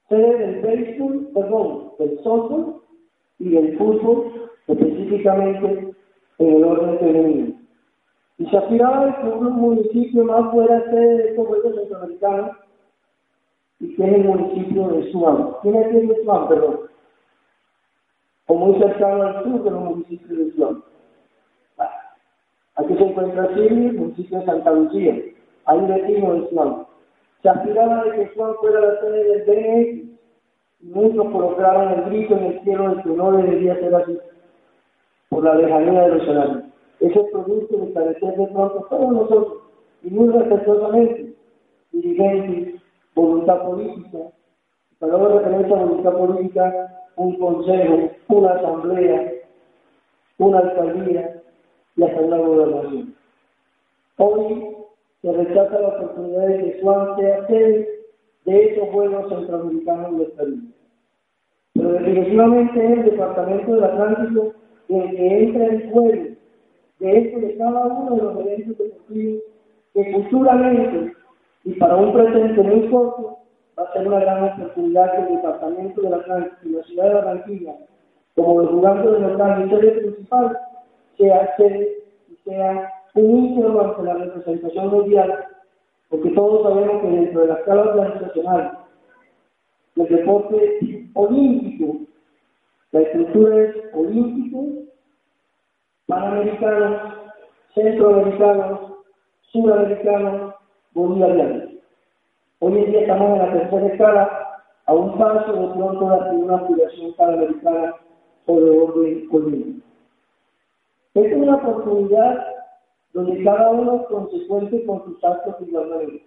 sede 0.09 0.39
del 0.39 0.63
béisbol, 0.63 1.29
perdón, 1.35 1.93
del 1.99 2.19
softball 2.23 2.83
y 3.39 3.51
del 3.51 3.79
fútbol, 3.79 4.51
específicamente 4.69 5.95
en 6.39 6.55
el 6.55 6.65
orden 6.65 6.99
femenino. 6.99 7.55
Y 8.39 8.47
se 8.47 8.57
aspiraba 8.57 9.21
que 9.21 9.29
un 9.29 9.53
municipio 9.53 10.25
más 10.25 10.51
fuera 10.53 10.85
sede 10.91 11.17
de 11.17 11.29
estos 11.31 11.47
Juegos 11.47 11.75
Centroamericanos 11.75 12.57
y 13.81 13.95
que 13.95 14.05
es 14.05 14.15
el 14.15 14.25
municipio 14.25 14.89
de 14.89 15.13
Suán. 15.13 15.55
¿Quién 15.63 15.75
es 15.77 15.95
el 15.95 16.09
de 16.09 16.25
Suán, 16.25 16.49
perdón? 16.49 16.92
O 18.53 18.55
muy 18.55 18.79
cercano 18.79 19.23
al 19.23 19.45
sur 19.45 19.65
de 19.65 19.71
los 19.71 19.81
municipios 19.83 20.39
de 20.39 20.53
Suán. 20.53 20.83
Aquí 22.75 22.95
se 22.99 23.03
encuentra 23.03 23.49
Chile, 23.55 23.93
municipio 23.93 24.41
de 24.41 24.45
Santa 24.45 24.73
Lucía, 24.73 25.23
ahí 25.65 25.81
vecino 25.87 26.35
de 26.35 26.51
Suán. 26.51 26.87
Se 27.43 27.49
aspiraba 27.49 28.05
de 28.05 28.11
que 28.11 28.35
Suán 28.35 28.55
fuera 28.61 28.81
la 28.81 29.01
sede 29.01 29.25
del 29.25 29.43
BNX 29.47 30.19
y 30.81 30.87
muchos 30.87 31.33
colocaron 31.33 31.95
el 31.95 32.05
grito 32.11 32.37
en 32.37 32.45
el 32.45 32.61
cielo 32.61 32.95
de 32.95 33.03
que 33.03 33.09
no 33.09 33.33
debería 33.33 33.75
ser 33.77 33.95
así, 33.95 34.19
por 35.31 35.45
la 35.45 35.55
lejanía 35.55 36.03
de 36.03 36.09
los 36.09 36.23
escenarios. 36.23 36.65
Ese 37.01 37.25
producto 37.33 37.79
de 37.79 37.93
carecer 37.95 38.37
de 38.37 38.47
pronto 38.49 38.87
todos 38.91 39.13
nosotros, 39.15 39.63
y 40.03 40.11
muy 40.11 40.29
respetuosamente, 40.29 41.35
dirigentes, 41.91 42.83
voluntad 43.15 43.63
política, 43.63 44.19
cuando 44.99 45.17
hago 45.17 45.39
referencia 45.39 45.75
a 45.75 45.85
voluntad 45.85 46.13
política, 46.13 46.99
un 47.17 47.37
consejo, 47.39 48.11
una 48.29 48.53
asamblea, 48.53 49.33
una 50.39 50.59
alcaldía 50.59 51.43
y 51.97 52.03
hasta 52.03 52.21
una 52.21 52.39
gobernación. 52.39 53.15
Hoy 54.19 54.77
se 55.23 55.33
rechaza 55.33 55.81
la 55.81 55.89
oportunidad 55.89 56.47
de 56.49 56.59
que 56.59 56.81
Juan 56.83 57.17
sea 57.17 57.47
sede 57.47 57.89
de 58.45 58.65
esos 58.65 58.89
Juegos 58.91 59.29
Centroamericanos 59.29 60.19
del 60.19 60.33
Perú. 60.33 60.57
Pero 61.75 61.93
definitivamente 61.93 62.85
es 62.85 62.99
el 62.99 63.05
Departamento 63.05 63.75
del 63.75 63.85
Atlántico 63.85 64.53
el 64.89 65.11
que 65.11 65.43
entra 65.45 65.67
en 65.67 65.91
juego 65.91 66.33
de 66.99 67.19
esto 67.19 67.41
de 67.41 67.57
cada 67.57 67.87
uno 67.87 68.17
de 68.17 68.23
los 68.23 68.41
eventos 68.41 68.79
deportivos 68.79 69.43
que 69.95 70.13
futuramente 70.13 71.13
y 71.65 71.73
para 71.75 71.97
un 71.97 72.13
presente 72.13 72.63
muy 72.63 72.89
corto 72.91 73.39
va 73.83 74.01
a 74.01 74.07
una 74.07 74.21
gran 74.21 74.45
oportunidad 74.45 75.13
que 75.13 75.19
el 75.19 75.37
Departamento 75.37 76.01
de 76.01 76.11
la 76.11 76.23
ciudad 76.85 77.09
de 77.09 77.15
Barranquilla, 77.15 77.75
como 78.35 78.63
el 78.63 78.69
jugando 78.69 79.13
de 79.13 79.21
local 79.21 79.71
sede 79.71 79.91
principal, 79.93 80.59
sea 81.19 81.57
sede 81.57 82.05
y 82.31 82.37
sea 82.45 82.93
un 83.15 83.47
ícono 83.47 83.81
ante 83.81 84.03
la 84.03 84.15
representación 84.15 84.89
mundial, 84.89 85.45
porque 86.09 86.31
todos 86.31 86.63
sabemos 86.63 87.03
que 87.03 87.09
dentro 87.09 87.41
de 87.43 87.47
la 87.49 87.55
escala 87.55 87.83
organizacional 87.83 88.79
del 89.97 90.09
deporte 90.09 91.09
olímpico, 91.15 91.99
la 92.93 93.01
estructura 93.01 93.65
es 93.65 93.77
olímpico, 93.95 94.65
panamericanos, 96.07 97.15
centroamericanos, 97.75 98.81
suramericanos, 99.51 100.55
bolivianos. 100.93 101.72
Hoy 102.65 102.79
en 102.79 102.93
día 102.93 103.01
estamos 103.01 103.31
en 103.33 103.39
la 103.39 103.53
tercera 103.53 103.87
escala, 103.89 104.63
a 104.87 104.95
un 104.95 105.19
paso 105.19 105.53
de 105.53 105.75
pronto 105.75 106.09
de 106.31 106.37
una 106.37 106.59
aspiración 106.59 107.13
panamericana 107.15 107.97
o 108.47 108.61
de 108.61 108.71
orden 108.71 109.29
olímpico. 109.33 109.87
Esta 111.13 111.29
es 111.29 111.37
una 111.43 111.57
oportunidad 111.57 112.47
donde 113.15 113.43
cada 113.43 113.69
uno 113.69 113.97
es 113.97 114.07
consecuente 114.07 114.87
con 114.87 115.05
sus 115.05 115.25
actos 115.25 115.57
igualmente. 115.61 116.25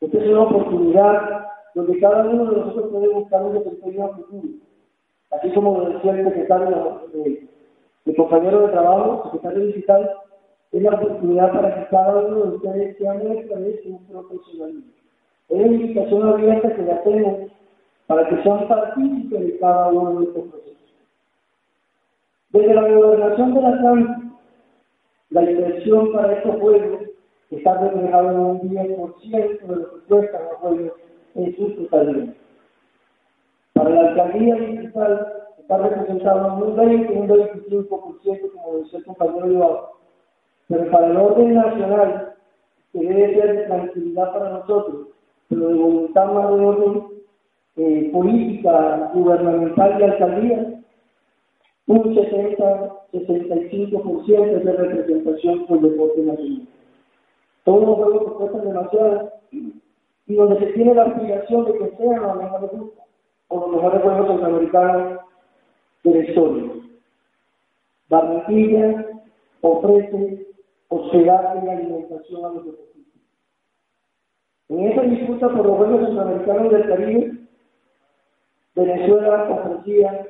Esta 0.00 0.18
es 0.18 0.28
una 0.28 0.42
oportunidad 0.42 1.46
donde 1.76 2.00
cada 2.00 2.24
uno 2.26 2.44
de 2.50 2.56
nosotros 2.56 2.90
puede 2.90 3.08
buscar 3.14 3.44
un 3.44 3.54
desempeño 3.54 4.04
a 4.04 4.16
futuro. 4.16 4.48
Así 5.30 5.50
como 5.52 5.78
lo 5.78 5.90
decía 5.90 6.14
el 6.14 6.24
secretario, 6.24 7.00
el 8.06 8.16
compañero 8.16 8.62
de 8.62 8.72
trabajo, 8.72 9.30
secretario 9.30 9.66
digital, 9.66 10.10
es 10.72 10.82
la 10.82 10.96
oportunidad 10.96 11.52
para 11.52 11.74
que 11.76 11.90
cada 11.90 12.16
uno 12.16 12.42
de 12.42 12.56
ustedes 12.56 12.98
sea 12.98 13.14
nuestra 13.14 13.60
vez 13.60 13.86
un 13.86 14.04
profesionalismo. 14.06 15.01
Es 15.52 15.58
la 15.58 15.66
invitación 15.66 16.26
abierta 16.26 16.74
que 16.74 16.82
le 16.82 16.92
hacemos 16.92 17.50
para 18.06 18.26
que 18.26 18.42
sean 18.42 18.66
partícipes 18.68 19.38
de 19.38 19.58
cada 19.58 19.88
uno 19.88 20.20
de 20.20 20.24
estos 20.24 20.44
procesos. 20.44 20.94
Desde 22.50 22.74
la 22.74 22.88
gobernación 22.88 23.54
de 23.54 23.60
la 23.60 23.82
Santa, 23.82 24.22
la 25.28 25.50
inversión 25.50 26.10
para 26.12 26.32
estos 26.32 26.58
juegos 26.58 27.00
está 27.50 27.78
reflejada 27.82 28.32
en 28.32 28.38
un 28.38 28.60
10% 28.62 29.60
de 29.60 29.76
lo 29.76 29.90
que 29.90 30.00
cuestan 30.08 30.42
los 30.42 30.54
juegos 30.54 30.92
en 31.34 31.56
su 31.56 31.70
totalidad. 31.70 32.34
Para 33.74 33.90
la 33.90 34.08
alcaldía 34.08 34.54
digital 34.54 35.32
está 35.58 35.76
representado 35.76 36.46
en 36.46 36.62
un 36.62 36.76
20 36.76 37.12
y 37.12 37.16
un 37.18 37.28
25%, 37.28 38.52
como 38.52 38.78
decía 38.78 38.98
el 39.00 39.04
compañero 39.04 39.50
Iván. 39.50 39.76
Pero 40.68 40.90
para 40.90 41.08
el 41.08 41.16
orden 41.18 41.54
nacional, 41.54 42.36
que 42.94 43.00
debe 43.00 43.34
ser 43.34 43.56
de 43.56 43.64
tranquilidad 43.64 44.32
para 44.32 44.48
nosotros, 44.48 45.08
de 45.60 45.74
voluntad 45.74 46.32
más 46.32 46.48
de 46.50 46.64
orden 46.64 47.02
política, 48.12 49.10
gubernamental 49.14 49.98
y 49.98 50.02
alcaldía, 50.04 50.82
un 51.86 52.14
60-65% 52.14 54.62
de 54.62 54.72
representación 54.72 55.66
por 55.66 55.80
deporte 55.80 56.20
nacional. 56.22 56.68
Todos 57.64 57.86
los 57.86 57.96
juegos 57.96 58.24
que 58.24 58.30
cuestan 58.30 58.64
demasiado 58.64 59.32
y 60.26 60.34
donde 60.34 60.58
se 60.58 60.66
tiene 60.72 60.94
la 60.94 61.04
aspiración 61.04 61.64
de 61.66 61.78
que 61.78 61.96
sean 61.96 62.22
los 62.22 62.36
mejores 62.36 62.72
grupos 62.72 63.04
o 63.48 63.60
los 63.60 63.70
mejores 63.70 64.02
juegos 64.02 64.26
centroamericanos 64.28 65.20
de 66.04 66.10
la 66.10 66.18
historia. 66.24 66.72
Barranquilla 68.08 69.06
ofrece 69.60 70.46
hospedaje 70.88 71.60
y 71.64 71.68
alimentación 71.68 72.44
a 72.44 72.48
los 72.48 72.66
deportistas. 72.66 72.91
En 74.72 74.86
esa 74.86 75.02
disputa 75.02 75.50
por 75.50 75.66
los 75.66 75.76
Juegos 75.76 76.06
Centroamericanos 76.06 76.72
del 76.72 76.88
Caribe, 76.88 77.32
Venezuela 78.74 79.48
ofrecía 79.50 80.26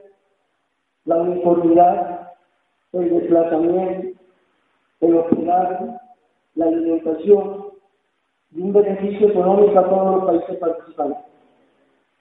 la 1.04 1.16
uniformidad, 1.18 2.32
el 2.92 3.20
desplazamiento, 3.20 4.20
el 5.00 5.16
hospedaje, 5.16 5.84
la 6.56 6.66
alimentación 6.66 7.66
y 8.50 8.62
un 8.62 8.72
beneficio 8.72 9.28
económico 9.28 9.78
a 9.78 9.88
todos 9.88 10.16
los 10.16 10.24
países 10.24 10.56
participantes. 10.56 11.24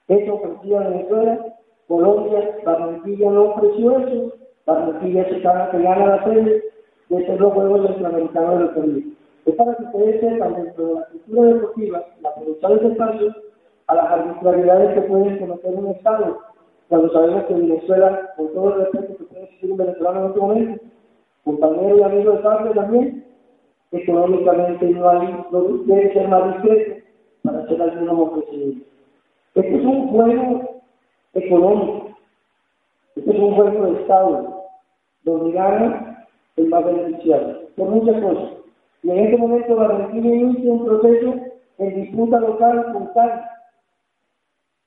Eso 0.08 0.36
ofrecía 0.36 0.80
Venezuela, 0.82 1.58
Colombia, 1.88 2.56
Barranquilla 2.64 3.32
no 3.32 3.46
ofreció 3.46 3.98
eso, 3.98 4.34
Barranquilla 4.68 5.28
se 5.28 5.40
gana, 5.40 5.72
que 5.72 5.82
gana 5.82 6.06
la 6.06 6.24
sede 6.24 6.64
de 7.10 7.26
ser 7.26 7.40
los 7.42 7.52
Juegos 7.52 7.88
Centroamericanos 7.88 8.60
del 8.60 8.74
Caribe. 8.76 9.21
Es 9.46 9.56
para 9.56 9.76
que 9.76 9.84
ustedes 9.84 10.22
sepan 10.22 10.56
dentro 10.56 10.86
de 10.86 10.94
la 10.94 11.06
cultura 11.08 11.44
deportiva, 11.44 12.06
la 12.22 12.36
producción 12.36 12.92
espacio, 12.92 13.36
a 13.88 13.96
las 13.96 14.06
arbitrariedades 14.06 14.94
que 14.94 15.02
pueden 15.02 15.40
conocer 15.40 15.74
un 15.74 15.88
Estado, 15.88 16.40
cuando 16.88 17.12
sabemos 17.14 17.46
que 17.46 17.54
Venezuela, 17.54 18.34
con 18.38 18.54
todo 18.54 18.74
el 18.74 18.82
respeto 18.82 19.18
que 19.18 19.24
puede 19.24 19.44
existir 19.44 19.72
un 19.72 19.78
venezolano 19.78 20.20
en 20.20 20.28
este 20.28 20.40
momento, 20.40 20.84
compañero 21.44 21.98
y 21.98 22.04
amigo 22.04 22.32
de 22.34 22.38
padre 22.40 22.74
también, 22.74 23.26
económicamente 23.92 24.90
no 24.90 25.10
hay, 25.10 25.46
no 25.52 25.62
debe 25.86 26.14
ser 26.14 26.28
más 26.28 26.54
discreto 26.54 27.02
para 27.44 27.60
hacer 27.60 27.82
algunos 27.82 28.20
ofrecimientos. 28.20 28.88
Este 29.56 29.76
es 29.76 29.86
un 29.86 30.08
juego 30.10 30.82
económico, 31.34 32.10
este 33.16 33.32
es 33.32 33.40
un 33.40 33.56
juego 33.56 33.86
de 33.86 34.02
Estado, 34.02 34.64
donde 35.24 35.52
gana 35.52 36.28
el 36.58 36.68
más 36.68 36.86
beneficiario, 36.86 37.62
por 37.76 37.90
muchas 37.90 38.22
cosas. 38.22 38.61
Y 39.04 39.10
en 39.10 39.20
este 39.20 39.38
momento 39.38 39.76
Barranquilla 39.76 40.36
inicia 40.36 40.72
un 40.72 40.86
proceso 40.86 41.36
en 41.80 42.02
disputa 42.02 42.40
local 42.40 42.94
con 42.94 43.08
Cali. 43.08 43.42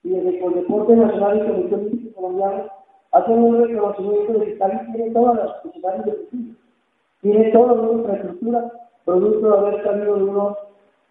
Y 0.04 0.10
desde 0.10 0.44
el 0.44 0.54
Deporte 0.54 0.94
Nacional 0.96 1.36
y 1.36 1.40
el 1.40 1.46
Comité 1.46 1.74
Olímpico 1.74 2.20
Colombiano 2.20 2.70
hacen 3.12 3.38
un 3.38 3.66
reconocimiento 3.66 4.32
de 4.34 4.46
que 4.46 4.58
Cali 4.58 4.92
tiene 4.92 5.10
todas 5.10 5.36
las 5.36 5.52
posibilidades 5.54 6.04
deportivas, 6.04 6.56
tiene 7.22 7.50
toda 7.52 7.72
una 7.72 7.92
infraestructura 7.92 8.72
producto 9.04 9.50
de 9.50 9.58
haber 9.58 9.84
salido 9.84 10.16
de 10.16 10.24
unos 10.24 10.58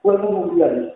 Juegos 0.02 0.32
Mundiales. 0.32 0.94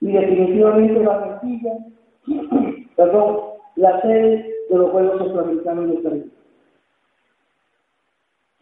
Y 0.00 0.12
definitivamente 0.12 1.04
Barranquilla, 1.04 1.78
perdón, 2.96 3.40
la 3.76 4.00
sede 4.02 4.52
de 4.70 4.78
los 4.78 4.90
Juegos 4.90 5.18
Centroamericanos 5.18 5.90
de 5.90 6.02
Caribe. 6.02 6.41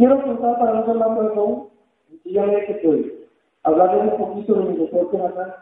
Quiero 0.01 0.23
contar 0.23 0.59
para 0.59 0.81
no 0.81 0.87
ser 0.87 0.95
más 0.95 1.19
perdón, 1.19 1.69
sencillamente 2.09 2.81
que 2.81 3.29
hablarles 3.65 4.15
un 4.15 4.19
poquito 4.19 4.55
de 4.55 4.65
mi 4.71 4.77
deporte 4.79 5.19
nacional. 5.19 5.57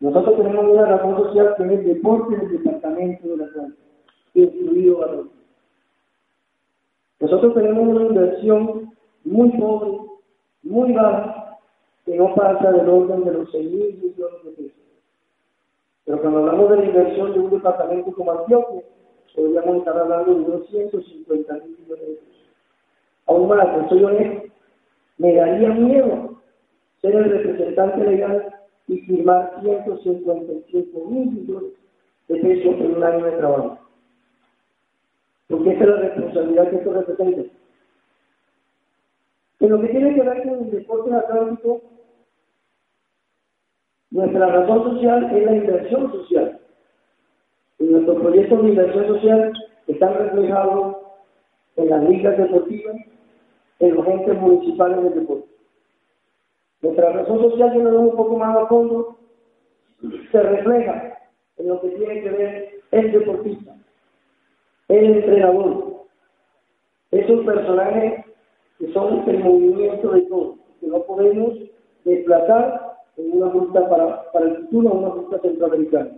Nosotros 0.00 0.36
tenemos 0.36 0.66
una 0.66 0.84
razón 0.84 1.16
social 1.16 1.54
que 1.56 1.62
es 1.62 1.70
el 1.70 1.84
deporte 1.86 2.36
del 2.36 2.62
departamento 2.62 3.28
de 3.28 3.36
la 3.38 3.44
Atlántico, 3.46 3.82
incluido 4.34 5.04
a 5.04 5.24
Nosotros 7.20 7.54
tenemos 7.54 7.88
una 7.88 8.02
inversión 8.08 8.92
muy 9.24 9.48
pobre, 9.52 9.98
muy 10.62 10.92
baja, 10.92 11.58
que 12.04 12.14
no 12.14 12.34
pasa 12.34 12.72
del 12.72 12.90
orden 12.90 13.24
de 13.24 13.32
los 13.32 13.50
6 13.52 13.72
mil 13.72 14.02
millones 14.02 14.44
de 14.44 14.50
pesos. 14.50 14.82
Pero 16.04 16.20
cuando 16.20 16.40
hablamos 16.40 16.68
de 16.68 16.76
la 16.76 16.84
inversión 16.84 17.32
de 17.32 17.38
un 17.38 17.50
departamento 17.52 18.12
como 18.12 18.32
Antioquia, 18.32 18.82
podríamos 19.34 19.78
estar 19.78 19.96
hablando 19.96 20.34
de 20.34 20.40
unos 20.42 20.66
150 20.68 21.54
mil 21.54 21.78
millones 21.78 22.06
de 22.06 22.14
pesos. 22.16 22.35
Aún 23.26 23.48
más, 23.48 23.88
soy 23.88 24.04
honesto, 24.04 24.52
me 25.18 25.34
daría 25.34 25.70
miedo 25.70 26.40
ser 27.00 27.14
el 27.14 27.30
representante 27.30 28.04
legal 28.04 28.54
y 28.88 28.98
firmar 29.00 29.58
155 29.62 31.04
mil 31.10 31.30
millones 31.32 31.72
de 32.28 32.36
pesos 32.36 32.74
en 32.80 32.96
un 32.96 33.04
año 33.04 33.24
de 33.24 33.32
trabajo. 33.32 33.78
Porque 35.48 35.70
esa 35.70 35.84
es 35.84 35.90
la 35.90 35.96
responsabilidad 35.96 36.70
que 36.70 36.76
esto 36.76 36.92
representa. 36.92 37.42
En 39.60 39.70
lo 39.70 39.80
que 39.80 39.88
tiene 39.88 40.14
que 40.14 40.22
ver 40.22 40.42
con 40.42 40.64
el 40.64 40.70
deporte 40.70 41.14
atlántico, 41.14 41.82
nuestra 44.10 44.46
razón 44.46 44.84
social 44.84 45.36
es 45.36 45.44
la 45.44 45.56
inversión 45.56 46.12
social. 46.12 46.60
Y 47.78 47.84
nuestros 47.84 48.20
proyectos 48.20 48.62
de 48.62 48.68
inversión 48.68 49.06
social 49.06 49.52
están 49.86 50.14
reflejados 50.14 50.96
en 51.76 51.90
las 51.90 52.08
ligas 52.08 52.38
deportivas, 52.38 52.96
en 53.80 53.94
los 53.94 54.06
entes 54.06 54.40
municipales 54.40 55.02
del 55.02 55.14
deporte. 55.14 55.48
Nuestra 56.82 57.12
razón 57.12 57.38
social, 57.50 57.72
si 57.72 57.78
lo 57.78 58.00
un 58.00 58.16
poco 58.16 58.36
más 58.36 58.56
a 58.56 58.66
fondo, 58.66 59.18
se 60.30 60.42
refleja 60.42 61.18
en 61.58 61.68
lo 61.68 61.80
que 61.80 61.88
tiene 61.88 62.22
que 62.22 62.30
ver 62.30 62.80
el 62.90 63.12
deportista, 63.12 63.74
el 64.88 65.16
entrenador, 65.16 66.04
esos 67.10 67.44
personajes 67.44 68.24
que 68.78 68.92
son 68.92 69.28
el 69.28 69.38
movimiento 69.42 70.10
de 70.10 70.22
todo, 70.22 70.56
que 70.80 70.86
no 70.86 71.02
podemos 71.02 71.54
desplazar 72.04 72.98
en 73.16 73.32
una 73.32 73.50
ruta 73.50 73.88
para, 73.88 74.30
para 74.32 74.46
el 74.46 74.56
futuro, 74.58 74.94
una 74.94 75.08
ruta 75.08 75.38
centroamericana, 75.40 76.10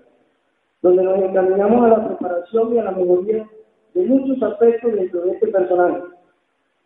donde 0.82 1.02
nos 1.02 1.18
encaminamos 1.18 1.84
a 1.84 1.88
la 1.88 2.08
preparación 2.08 2.74
y 2.74 2.78
a 2.78 2.84
la 2.84 2.90
mejoría 2.92 3.48
de 3.94 4.04
muchos 4.04 4.42
aspectos 4.42 4.92
dentro 4.92 5.20
de 5.22 5.32
este 5.32 5.48
personaje, 5.48 6.02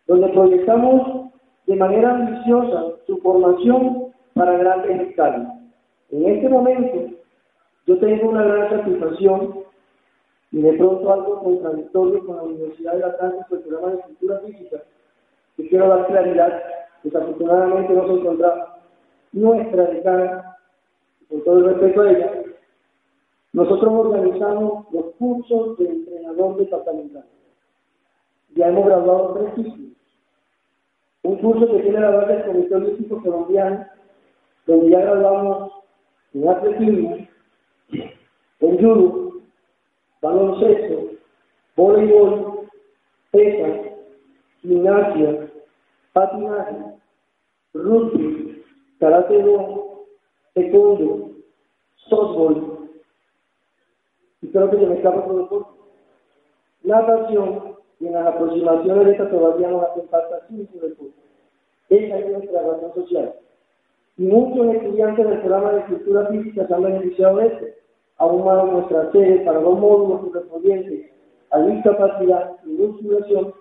donde 0.07 0.29
proyectamos 0.29 1.31
de 1.65 1.75
manera 1.75 2.11
ambiciosa 2.11 2.95
su 3.07 3.17
formación 3.17 4.13
para 4.33 4.57
grandes 4.57 5.09
escalas. 5.09 5.47
En 6.11 6.25
este 6.25 6.49
momento, 6.49 7.15
yo 7.85 7.97
tengo 7.99 8.29
una 8.29 8.43
gran 8.43 8.69
satisfacción 8.69 9.63
y 10.51 10.61
de 10.61 10.73
pronto 10.73 11.11
algo 11.11 11.43
contradictorio 11.43 12.25
con 12.25 12.37
la 12.37 12.43
Universidad 12.43 12.93
de 12.93 12.99
La 12.99 13.17
por 13.17 13.57
el 13.57 13.63
programa 13.63 13.93
de 13.93 14.01
cultura 14.03 14.39
física, 14.39 14.83
que 15.57 15.67
quiero 15.67 15.89
dar 15.89 16.07
claridad, 16.07 16.63
desafortunadamente 17.03 17.93
no 17.93 18.07
se 18.07 18.13
encontraba 18.13 18.77
nuestra 19.31 19.85
decana, 19.85 20.57
con 21.29 21.43
todo 21.43 21.57
el 21.57 21.65
respeto 21.65 22.01
a 22.01 22.11
ella, 22.11 22.43
nosotros 23.53 23.91
organizamos 23.91 24.91
los 24.91 25.05
cursos 25.17 25.77
de 25.77 25.89
entrenador 25.89 26.57
departamental. 26.57 27.25
Ya 28.55 28.67
hemos 28.67 28.85
graduado 28.85 29.33
tres 29.33 29.53
un 31.23 31.37
curso 31.37 31.67
que 31.67 31.83
tiene 31.83 31.99
la 31.99 32.11
base 32.11 32.33
del 32.33 32.45
Comité 32.45 32.75
Olímpico 32.75 33.21
Colombiano, 33.21 33.85
donde 34.67 34.89
ya 34.89 34.99
graduamos 34.99 35.73
en 36.33 36.49
atletismo, 36.49 37.17
en 38.59 38.77
judo, 38.77 39.31
baloncesto, 40.21 41.11
voleibol, 41.75 42.69
pesa, 43.31 43.67
gimnasia, 44.61 45.49
patinaje, 46.13 46.75
rugby, 47.73 48.63
karate 48.99 49.41
do, 49.43 50.05
taekwondo, 50.53 51.31
softball, 52.09 52.89
y 54.41 54.47
creo 54.49 54.69
que 54.69 54.77
se 54.77 54.85
me 54.85 54.95
escapa 54.95 55.25
todo 55.25 55.37
deporte. 55.37 55.69
Natación, 56.83 57.72
y 58.03 58.07
en 58.07 58.13
las 58.13 58.27
aproximaciones 58.27 59.05
de 59.05 59.11
esta 59.13 59.29
todavía 59.29 59.69
nos 59.69 59.83
hacen 59.83 60.09
falta 60.09 60.41
cinco 60.49 60.73
recursos. 60.81 61.23
Esa 61.87 62.19
es 62.19 62.31
nuestra 62.31 62.61
razón 62.61 62.93
social. 62.95 63.33
Y 64.17 64.23
muchos 64.23 64.75
estudiantes 64.75 65.25
del 65.25 65.39
programa 65.39 65.71
de 65.71 65.85
cultura 65.85 66.27
física 66.27 66.67
se 66.67 66.73
han 66.73 66.83
beneficiado 66.83 67.37
de 67.37 67.47
esto. 67.47 67.65
Aún 68.17 68.43
más 68.43 68.65
nuestra 68.65 69.09
sede 69.13 69.39
para 69.45 69.59
dos 69.59 69.79
módulos 69.79 70.21
correspondientes 70.25 71.11
a 71.51 71.59
discapacidad 71.59 72.57
y 72.65 72.69
musculación 72.71 73.53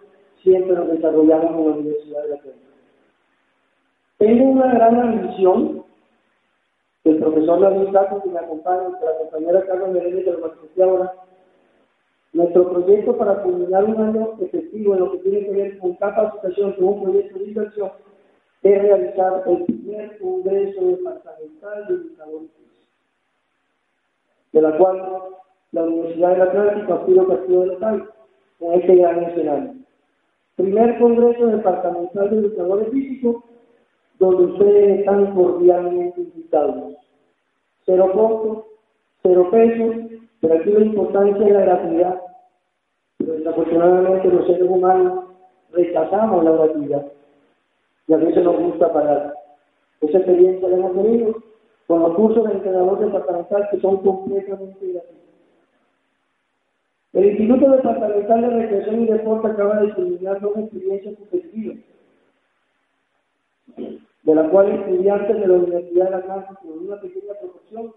siempre 0.43 0.75
nos 0.75 0.89
desarrollamos 0.89 1.51
en 1.51 1.65
la 1.65 1.77
Universidad 1.77 2.23
de 2.23 2.29
la 2.31 2.37
Tierra. 2.43 2.59
Tengo 4.19 4.45
una 4.45 4.75
gran 4.75 5.01
ambición 5.01 5.85
el 7.05 7.19
profesor 7.19 7.61
David 7.61 7.93
Caco, 7.93 8.23
que 8.23 8.31
me 8.31 8.39
acompaña, 8.39 8.89
la 8.91 9.19
compañera 9.19 9.67
Carlos 9.67 9.91
Menéndez, 9.91 10.25
que 10.25 10.31
lo 10.33 10.85
ahora, 10.85 11.13
nuestro 12.33 12.71
proyecto 12.71 13.17
para 13.17 13.43
culminar 13.43 13.85
un 13.85 14.01
año 14.01 14.31
efectivo 14.41 14.95
en 14.95 15.01
lo 15.01 15.13
que 15.13 15.19
tiene 15.19 15.45
que 15.45 15.51
ver 15.51 15.79
con 15.79 15.95
capacitación 15.97 16.73
con 16.73 16.85
un 16.85 17.03
proyecto 17.03 17.39
de 17.39 17.45
inversión 17.45 17.91
es 18.63 18.83
realizar 18.83 19.43
el 19.47 19.65
primer 19.65 20.19
Congreso 20.19 20.87
Departamental 20.87 21.87
de 21.89 21.95
Educadores 21.95 22.51
de 24.53 24.61
la 24.61 24.77
cual 24.77 25.03
la 25.73 25.83
Universidad 25.85 26.33
del 26.33 26.43
Atlántico 26.43 26.95
Aspiro 26.95 27.27
Castillo 27.27 27.61
de 27.61 27.67
Local 27.67 28.11
con 28.59 28.75
este 28.75 28.97
gran 28.97 29.25
escenario. 29.25 29.75
Primer 30.57 30.99
Congreso 30.99 31.47
Departamental 31.47 32.31
de 32.31 32.37
Educadores 32.37 32.89
Físicos, 32.91 33.45
donde 34.19 34.45
ustedes 34.53 35.01
están 35.01 35.35
cordialmente 35.35 36.21
invitados. 36.21 36.95
Cero 37.87 38.11
costo, 38.13 38.67
cero 39.23 39.49
pesos, 39.51 39.97
pero 40.41 40.55
aquí 40.55 40.71
la 40.71 40.85
importancia 40.85 41.45
de 41.45 41.53
la 41.53 41.61
gratuidad. 41.61 42.22
Desafortunadamente 43.43 44.29
los 44.29 44.47
seres 44.47 44.71
humanos 44.71 45.25
rechazamos 45.73 46.45
la 46.45 46.53
gratuidad. 46.53 47.05
Y 48.07 48.13
a 48.13 48.17
veces 48.19 48.45
nos 48.45 48.57
gusta 48.57 48.93
pagar. 48.93 49.35
Esa 50.01 50.19
experiencia 50.19 50.69
la 50.69 50.77
hemos 50.77 50.93
tenido 50.93 51.43
con 51.89 52.03
los 52.03 52.15
cursos 52.15 52.47
de 52.47 52.53
entrenador 52.53 53.01
departamental 53.01 53.69
que 53.69 53.81
son 53.81 53.97
completamente 53.97 54.93
gratuitos. 54.93 55.19
El 57.15 57.27
Instituto 57.27 57.69
Departamental 57.73 58.43
de 58.43 58.49
Recreación 58.49 59.03
y 59.03 59.07
Deporte 59.07 59.49
acaba 59.49 59.81
de 59.81 59.93
culminar 59.93 60.41
dos 60.41 60.57
experiencias 60.59 61.17
competitivas, 61.17 61.79
de 64.23 64.35
las 64.37 64.49
cuales 64.51 64.81
estudiantes 64.81 65.37
de 65.37 65.47
la 65.49 65.55
Universidad 65.55 66.05
de 66.05 66.11
la 66.13 66.23
Casa, 66.23 66.59
con 66.63 66.87
una 66.87 67.01
pequeña 67.01 67.35
proporción, 67.41 67.93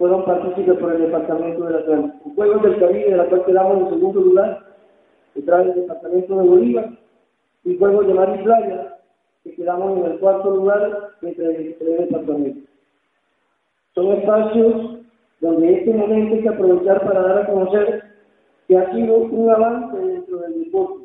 fueron 0.00 0.24
partícipes 0.24 0.78
por 0.78 0.94
el 0.94 1.02
Departamento 1.02 1.62
de 1.62 1.72
la 1.72 1.78
Atlántico. 1.80 2.30
Juegos 2.34 2.62
del 2.62 2.78
Caribe, 2.78 3.10
de 3.10 3.16
la 3.18 3.26
cual 3.26 3.44
quedamos 3.44 3.82
en 3.82 3.88
segundo 3.90 4.20
lugar, 4.22 4.64
que 5.34 5.42
trae 5.42 5.64
el 5.66 5.74
Departamento 5.74 6.36
de 6.38 6.48
Bolívar, 6.48 6.90
y 7.64 7.76
Juegos 7.76 8.06
de 8.06 8.14
Mar 8.14 8.34
y 8.34 8.42
Playa, 8.42 8.96
que 9.44 9.54
quedamos 9.54 9.98
en 9.98 10.12
el 10.12 10.18
cuarto 10.18 10.56
lugar 10.56 11.10
entre 11.20 11.54
el 11.54 11.76
tres 11.76 11.98
departamentos. 11.98 12.70
Son 13.94 14.06
espacios 14.12 15.00
donde 15.40 15.74
este 15.74 15.92
momento 15.92 16.34
hay 16.34 16.42
que 16.44 16.48
aprovechar 16.48 17.04
para 17.04 17.20
dar 17.20 17.38
a 17.38 17.46
conocer 17.46 18.02
que 18.68 18.78
ha 18.78 18.90
sido 18.94 19.16
un 19.18 19.50
avance 19.50 19.98
dentro 19.98 20.38
del 20.38 20.64
deporte 20.64 21.04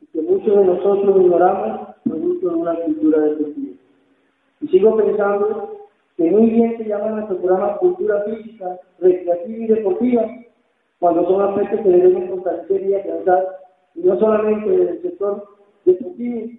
y 0.00 0.06
que 0.06 0.22
muchos 0.22 0.56
de 0.56 0.64
nosotros 0.64 1.22
ignoramos 1.22 1.88
producto 2.04 2.50
de 2.50 2.54
una 2.54 2.74
cultura 2.76 3.18
deportiva. 3.18 3.74
Y 4.60 4.68
sigo 4.68 4.96
pensando 4.96 5.77
que 6.18 6.24
muy 6.32 6.50
bien 6.50 6.76
se 6.76 6.84
llama 6.84 7.10
nuestro 7.10 7.38
programa 7.38 7.78
Cultura 7.78 8.24
Física, 8.24 8.80
Recreativa 8.98 9.56
y 9.56 9.66
Deportiva, 9.68 10.26
cuando 10.98 11.24
son 11.28 11.42
aspectos 11.42 11.80
que 11.80 11.88
debemos 11.90 12.28
fortalecer 12.28 12.82
y 12.82 12.94
alcanzar, 12.94 13.46
y 13.94 14.00
no 14.00 14.18
solamente 14.18 14.68
del 14.68 15.00
sector 15.00 15.46
deportivo, 15.84 16.50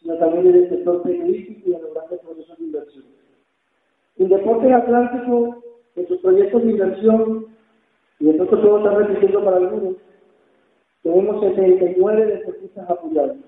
sino 0.00 0.16
también 0.18 0.52
del 0.52 0.68
sector 0.68 1.02
periodístico 1.02 1.70
y 1.70 1.74
en 1.74 1.82
los 1.82 1.92
grandes 1.92 2.20
procesos 2.20 2.56
de 2.56 2.64
inversión. 2.64 3.04
En 4.18 4.28
Deportes 4.28 4.72
Atlántico, 4.72 5.56
en 5.96 6.06
sus 6.06 6.18
proyectos 6.18 6.62
de 6.62 6.70
inversión, 6.70 7.46
y 8.20 8.26
de 8.26 8.34
pronto 8.34 8.60
todo 8.60 8.78
está 8.78 8.94
repitiendo 8.94 9.44
para 9.44 9.56
algunos, 9.56 9.96
tenemos 11.02 11.40
79 11.40 12.26
deportistas 12.26 12.88
apoyados, 12.88 13.38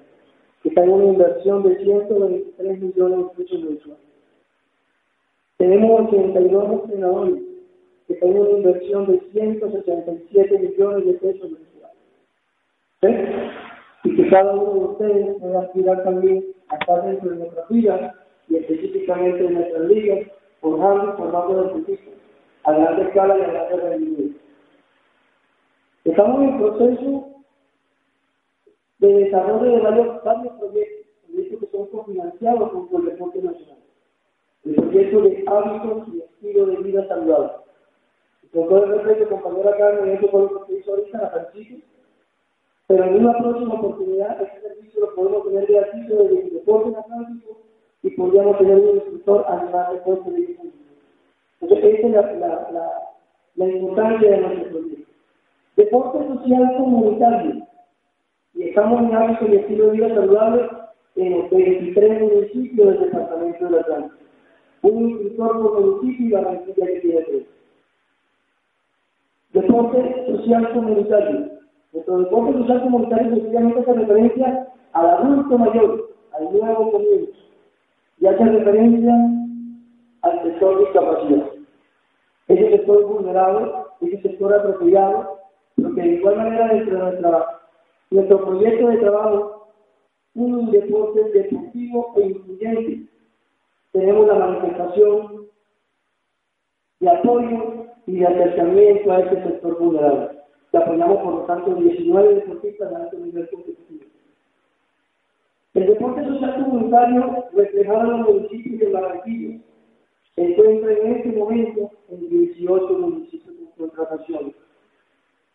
que 0.65 0.71
están 0.71 0.85
en 0.85 0.91
una 0.91 1.05
inversión 1.05 1.63
de 1.63 1.79
123 1.85 2.81
millones 2.81 3.19
de 3.19 3.45
pesos 3.45 3.63
mensuales. 3.63 4.02
Tenemos 5.63 6.09
82 6.09 6.73
entrenadores 6.73 7.41
que 8.09 8.15
tienen 8.15 8.43
una 8.43 8.51
inversión 8.51 9.07
de 9.07 9.21
167 9.31 10.59
millones 10.59 11.07
de 11.07 11.13
pesos 11.13 11.53
mensuales. 11.53 13.31
Y 14.03 14.17
que 14.17 14.29
cada 14.29 14.57
uno 14.57 14.73
de 14.73 14.81
ustedes 14.81 15.37
pueda 15.39 15.61
aspirar 15.61 16.03
también 16.03 16.45
a 16.67 16.75
estar 16.75 17.05
dentro 17.05 17.31
de 17.31 17.37
nuestra 17.37 17.65
vida 17.71 18.13
y 18.49 18.57
específicamente 18.57 19.47
en 19.47 19.55
nuestras 19.55 19.85
ligas 19.85 20.27
formando 20.61 21.17
formando 21.17 21.63
deportistas 21.63 22.15
a 22.65 22.73
gran 22.73 23.01
escala 23.07 23.39
y 23.39 23.43
a 23.43 23.53
gran 23.53 23.81
rendimiento. 23.83 24.41
Estamos 26.03 26.43
en 26.43 26.59
proceso 26.59 27.29
de 28.99 29.15
desarrollo 29.15 29.77
de 29.77 29.81
varios, 29.81 30.25
varios 30.25 30.55
proyectos, 30.55 31.07
proyectos 31.25 31.61
que 31.61 31.67
son 31.77 31.87
cofinanciados 31.87 32.69
por 32.91 33.01
el 33.01 33.07
deporte 33.07 33.43
nacional. 33.43 33.72
El 34.65 34.75
proyecto 34.75 35.23
de 35.23 35.45
hábitos 35.47 36.09
y 36.09 36.21
estilo 36.21 36.67
de 36.67 36.77
vida 36.77 37.07
saludable. 37.09 37.53
Con 38.53 38.69
todo 38.69 38.85
el 38.85 39.01
respeto, 39.01 39.29
compañera 39.31 39.77
Carmen, 39.77 40.11
eso 40.17 40.29
fue 40.29 40.43
lo 40.43 40.65
que 40.67 40.75
hizo 40.75 40.91
ahorita, 40.91 41.23
la 41.23 41.31
Francisco, 41.31 41.87
pero 42.87 43.05
en 43.05 43.27
una 43.27 43.39
próxima 43.39 43.75
oportunidad 43.75 44.43
este 44.43 44.69
servicio 44.69 45.01
lo 45.01 45.15
podemos 45.15 45.45
tener 45.45 45.67
gratuito 45.67 46.15
desde 46.15 46.41
el 46.43 46.53
deporte 46.53 46.91
nacional 46.91 47.43
y 48.03 48.11
podríamos 48.11 48.59
tener 48.59 48.77
un 48.77 48.97
instructor 48.97 49.45
a 49.49 49.65
nivel 49.65 49.95
deporte 49.95 50.31
de 50.31 50.59
Entonces, 51.61 51.95
esa 51.95 52.07
es 52.07 52.13
la, 52.13 52.33
la, 52.35 52.71
la, 52.71 52.93
la 53.55 53.69
importancia 53.69 54.31
de 54.31 54.41
nuestro 54.41 54.71
proyecto. 54.71 55.13
Deporte 55.77 56.19
social 56.29 56.77
comunitario 56.77 57.67
y 58.55 58.65
estamos 58.65 59.01
en 59.01 59.15
hábitos 59.15 59.49
y 59.49 59.57
estilo 59.57 59.87
de 59.87 59.93
vida 59.93 60.09
saludable 60.09 60.69
en 61.17 61.39
los 61.39 61.51
23 61.51 62.21
municipios 62.21 62.89
del 62.89 63.01
departamento 63.01 63.65
del 63.65 63.79
Atlántico. 63.79 64.22
Un 64.83 65.37
por 65.37 65.81
municipio 65.81 66.27
y 66.27 66.31
la 66.31 66.41
Barranquilla 66.41 66.87
que 66.87 67.01
tiene 67.01 67.23
tres. 67.23 67.47
Deporte 69.53 70.27
social 70.27 70.73
comunitario. 70.73 71.51
Nuestro 71.93 72.19
deporte 72.19 72.59
social 72.59 72.83
comunitario 72.83 73.37
sencillamente 73.37 73.81
hace 73.81 73.93
referencia 73.95 74.69
al 74.93 75.11
adulto 75.11 75.59
mayor, 75.59 76.11
al 76.33 76.45
nuevo 76.53 76.91
comienzo, 76.91 77.33
y 78.19 78.27
hace 78.27 78.45
referencia 78.45 79.15
al 80.23 80.43
sector 80.43 80.81
discapacidad. 80.81 81.47
Ese 82.49 82.71
sector 82.71 83.05
vulnerable, 83.07 83.73
ese 84.01 84.21
sector 84.23 84.53
apropiado, 84.53 85.39
porque 85.81 86.01
de 86.01 86.15
igual 86.15 86.37
manera 86.37 86.69
dentro 86.69 86.97
de 86.97 87.03
nuestra 87.03 87.63
nuestro 88.11 88.45
proyecto 88.45 88.89
de 88.89 88.97
trabajo, 88.99 89.69
un 90.35 90.71
deporte 90.71 91.25
deportivo 91.33 92.13
e 92.17 92.27
incluyente. 92.27 93.09
Tenemos 93.93 94.27
la 94.27 94.35
manifestación 94.35 95.47
de 97.01 97.11
apoyo 97.11 97.87
y 98.07 98.17
de 98.19 98.27
acercamiento 98.27 99.13
a 99.13 99.21
este 99.21 99.43
sector 99.43 99.79
vulnerable. 99.79 100.39
Que 100.71 100.79
apoyamos, 100.79 101.19
por 101.19 101.35
lo 101.35 101.41
tanto, 101.43 101.75
19 101.75 102.35
deportistas 102.37 102.91
de 102.91 102.97
alto 102.97 103.19
nivel 103.19 103.49
competitivo. 103.51 104.05
El 105.75 105.87
deporte 105.87 106.25
social 106.25 106.65
comunitario, 106.65 107.45
reflejado 107.53 108.01
en 108.03 108.23
los 108.23 108.29
municipios 108.29 108.81
de 108.81 108.91
Barranquilla, 108.91 109.59
se 110.35 110.43
encuentra 110.43 110.93
en 110.93 111.13
este 111.17 111.33
momento 111.33 111.91
en 112.09 112.29
18 112.29 112.99
municipios 112.99 113.55
con 113.57 113.89
contratación. 113.89 114.55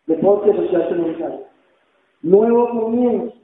Deporte 0.06 0.54
social 0.54 0.88
comunitario. 0.88 1.44
Nuevo 2.22 2.70
comienzo. 2.70 3.34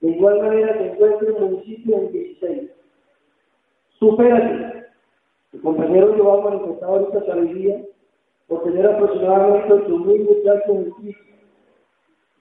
De 0.00 0.10
igual 0.10 0.42
manera 0.42 0.76
se 0.78 0.92
encuentra 0.92 1.28
el 1.28 1.40
municipio 1.40 1.96
en 1.96 2.12
16. 2.12 2.73
Supérate. 4.04 4.84
El 5.54 5.60
compañero 5.62 6.14
Joao 6.18 6.42
manifestado 6.42 6.96
ahorita 6.96 7.24
sabiduría 7.24 7.80
por 8.48 8.62
tener 8.64 8.86
aproximadamente 8.86 9.72
8.000 9.72 10.24
muchachos 10.24 10.76
en 10.76 10.92
piso. 10.92 11.20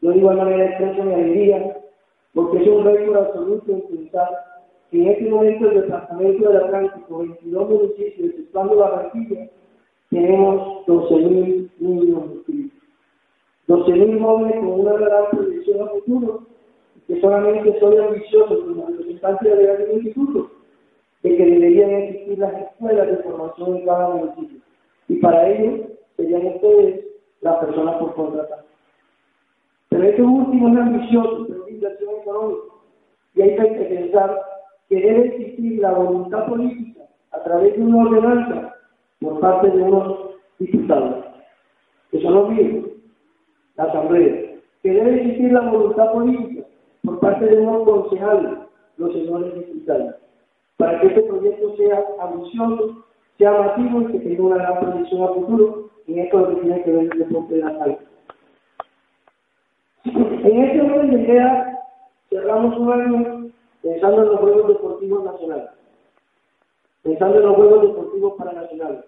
Yo 0.01 0.09
de 0.09 0.18
igual 0.18 0.38
manera 0.39 0.66
expreso 0.66 1.03
mi 1.03 1.14
alegría 1.14 1.78
porque 2.34 2.57
es 2.57 2.68
un 2.68 2.84
récord 2.84 3.16
absoluto 3.16 3.72
en 3.72 3.82
pensar 3.84 4.28
que 4.91 5.03
en 5.03 5.07
este 5.07 5.30
momento 5.30 5.70
el 5.70 5.82
departamento 5.84 6.49
del 6.49 6.64
Atlántico, 6.64 7.20
22 7.20 7.70
municipios, 7.70 8.30
exceptuando 8.32 8.76
la 8.76 8.89
Barranquilla, 8.89 9.49
tenemos 10.09 10.86
12.000 10.86 11.70
niños 11.80 12.24
inscritos. 12.34 12.80
12.000 13.70 14.22
jóvenes 14.22 14.55
con 14.57 14.82
una 14.82 14.93
gran 14.93 15.30
proyección 15.32 15.82
a 15.82 15.91
futuro, 15.91 16.43
que 17.07 17.22
solamente 17.22 17.80
soy 17.80 17.97
ambicioso 17.99 18.66
como 18.66 18.86
representante 18.88 19.55
de 19.55 19.64
la 19.64 19.93
instituto, 19.93 20.51
de 21.24 21.38
que 21.38 21.46
deberían 21.46 21.90
existir 21.90 22.38
las 22.38 22.54
escuelas 22.54 23.08
de 23.08 23.18
formación 23.18 23.78
en 23.78 23.86
cada 23.86 24.10
municipio. 24.10 24.60
Y 25.08 25.16
para 25.16 25.50
ello 25.50 25.88
serían 26.18 26.48
ustedes 26.48 27.06
las 27.42 27.58
personas 27.58 27.96
por 27.96 28.14
contratar. 28.14 28.64
Pero 29.90 30.04
este 30.04 30.22
último 30.22 30.70
es 30.70 30.78
ambicioso, 30.78 31.46
pero 31.48 31.66
es 31.66 31.74
inversión 31.74 32.16
económica. 32.22 32.62
Y 33.36 33.42
hay 33.42 33.56
que 33.56 33.64
pensar 33.64 34.42
que 34.90 34.96
debe 34.96 35.28
existir 35.28 35.80
la 35.80 35.94
voluntad 35.94 36.46
política 36.48 37.02
a 37.32 37.44
través 37.44 37.76
de 37.76 37.82
una 37.84 38.10
ordenanza 38.10 38.76
por 39.20 39.40
parte 39.40 39.70
de 39.72 39.82
unos 39.82 40.32
diputados. 40.60 41.26
Eso 42.12 42.30
no 42.30 42.52
es 42.52 42.84
la 43.76 43.86
Asamblea, 43.86 44.60
que 44.84 44.94
debe 44.94 45.16
existir 45.16 45.52
la 45.52 45.62
voluntad 45.62 46.12
política 46.12 46.64
por 47.04 47.20
parte 47.20 47.46
de 47.46 47.58
unos 47.58 47.84
concejales, 47.88 48.52
los 48.98 49.14
señores 49.14 49.56
diputados, 49.56 50.16
para 50.84 51.00
que 51.00 51.08
este 51.08 51.22
proyecto 51.22 51.78
sea 51.78 52.04
ambicioso, 52.20 53.06
sea 53.38 53.52
masivo 53.54 54.02
y 54.02 54.06
que 54.08 54.20
tenga 54.20 54.44
una 54.44 54.58
gran 54.58 54.80
proyección 54.82 55.24
a 55.24 55.28
futuro 55.30 55.90
en 56.08 56.20
esto 56.20 56.40
lo 56.40 56.50
que 56.50 56.56
tiene 56.56 56.84
que 56.84 56.92
ver 56.92 57.10
el 57.10 57.20
deporte 57.20 57.56
de 57.56 57.62
la 57.62 57.78
salud. 57.78 57.96
En 60.04 60.64
este 60.64 60.82
orden 60.82 61.12
de 61.12 61.22
ideas, 61.22 61.80
cerramos 62.30 62.78
un 62.78 62.92
año 62.92 63.52
pensando 63.82 64.24
en 64.24 64.28
los 64.28 64.40
Juegos 64.42 64.68
Deportivos 64.68 65.24
Nacionales, 65.24 65.70
pensando 67.02 67.38
en 67.38 67.46
los 67.46 67.56
Juegos 67.56 67.82
Deportivos 67.84 68.34
Paranacionales 68.38 69.06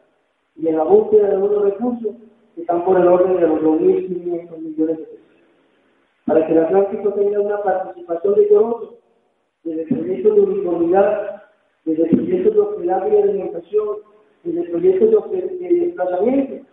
y 0.55 0.67
en 0.69 0.77
la 0.77 0.83
búsqueda 0.83 1.27
de 1.27 1.37
unos 1.37 1.61
recursos 1.61 2.15
que 2.55 2.61
están 2.61 2.85
por 2.85 2.97
el 2.97 3.07
orden 3.07 3.35
de 3.35 3.47
los 3.47 3.59
2.500 3.59 4.57
millones 4.59 4.97
de 4.97 5.03
pesos. 5.03 5.19
Para 6.25 6.47
que 6.47 6.53
el 6.53 6.59
Atlántico 6.59 7.11
tenga 7.11 7.41
una 7.41 7.61
participación 7.63 8.35
decorosa 8.35 8.93
desde 9.65 9.93
proyectos 9.93 10.35
de 10.35 10.41
uniformidad, 10.41 11.34
desde 11.85 12.05
proyectos 12.07 12.53
de 12.53 12.59
hospedaje 12.59 13.15
y 13.15 13.21
alimentación, 13.21 13.87
desde 14.43 14.69
proyectos 14.69 15.31
de, 15.31 15.41
de 15.41 15.79
desplazamiento, 15.85 16.65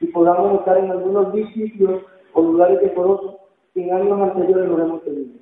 y 0.00 0.06
podamos 0.08 0.60
estar 0.60 0.78
en 0.78 0.90
algunos 0.90 1.32
sitios 1.52 2.02
o 2.34 2.42
lugares 2.42 2.80
decorosos 2.80 3.36
que 3.74 3.82
en 3.82 3.92
años 3.92 4.20
anteriores 4.20 4.68
no 4.68 4.82
hemos 4.82 5.02
tenido. 5.02 5.38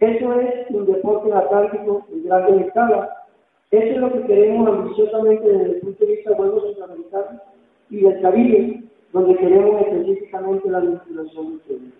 Eso 0.00 0.32
es 0.40 0.70
un 0.70 0.86
deporte 0.86 1.32
atlántico 1.32 2.04
en 2.12 2.24
grande 2.24 2.66
escala. 2.66 3.24
Eso 3.70 3.94
es 3.94 3.96
lo 3.98 4.12
que 4.12 4.22
queremos 4.26 4.68
ambiciosamente 4.68 5.48
desde 5.48 5.64
el 5.64 5.80
punto 5.80 6.04
de 6.04 6.12
vista 6.12 6.30
de 6.30 6.36
Juegos 6.36 6.64
Centroamericanos 6.64 7.42
y 7.88 8.00
del 8.00 8.20
Caribe, 8.20 8.82
donde 9.12 9.36
queremos 9.36 9.80
específicamente 9.80 10.70
la 10.70 10.80
vinculación 10.80 11.48
de 11.50 11.56
ustedes. 11.56 11.94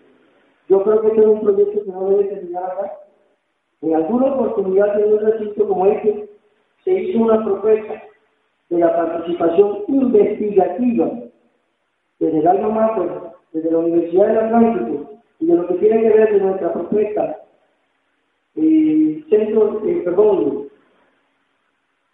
Yo 0.69 0.83
creo 0.83 1.01
que 1.01 1.07
este 1.07 1.21
es 1.21 1.27
un 1.27 1.41
proyecto 1.41 1.83
que 1.83 1.91
no 1.91 2.09
debe 2.09 2.23
terminar 2.25 2.63
acá. 2.63 2.99
En 3.81 3.95
alguna 3.95 4.33
oportunidad 4.33 4.99
en 4.99 5.13
un 5.13 5.19
recinto 5.19 5.67
como 5.67 5.85
este, 5.87 6.29
se 6.83 6.93
hizo 6.93 7.19
una 7.19 7.43
propuesta 7.43 8.03
de 8.69 8.77
la 8.77 8.95
participación 8.95 9.83
investigativa 9.87 11.11
desde 12.19 12.39
el 12.39 12.47
alma 12.47 12.69
mater, 12.69 13.09
desde 13.51 13.71
la 13.71 13.77
Universidad 13.79 14.27
del 14.27 14.37
Atlántico, 14.37 15.11
y 15.39 15.45
de 15.45 15.55
lo 15.55 15.67
que 15.67 15.73
tiene 15.75 16.01
que 16.01 16.09
ver 16.09 16.29
con 16.31 16.47
nuestra 16.47 16.73
propuesta, 16.73 17.39
eh, 18.55 19.23
centro, 19.29 19.81
eh, 19.85 20.01
perdón, 20.05 20.67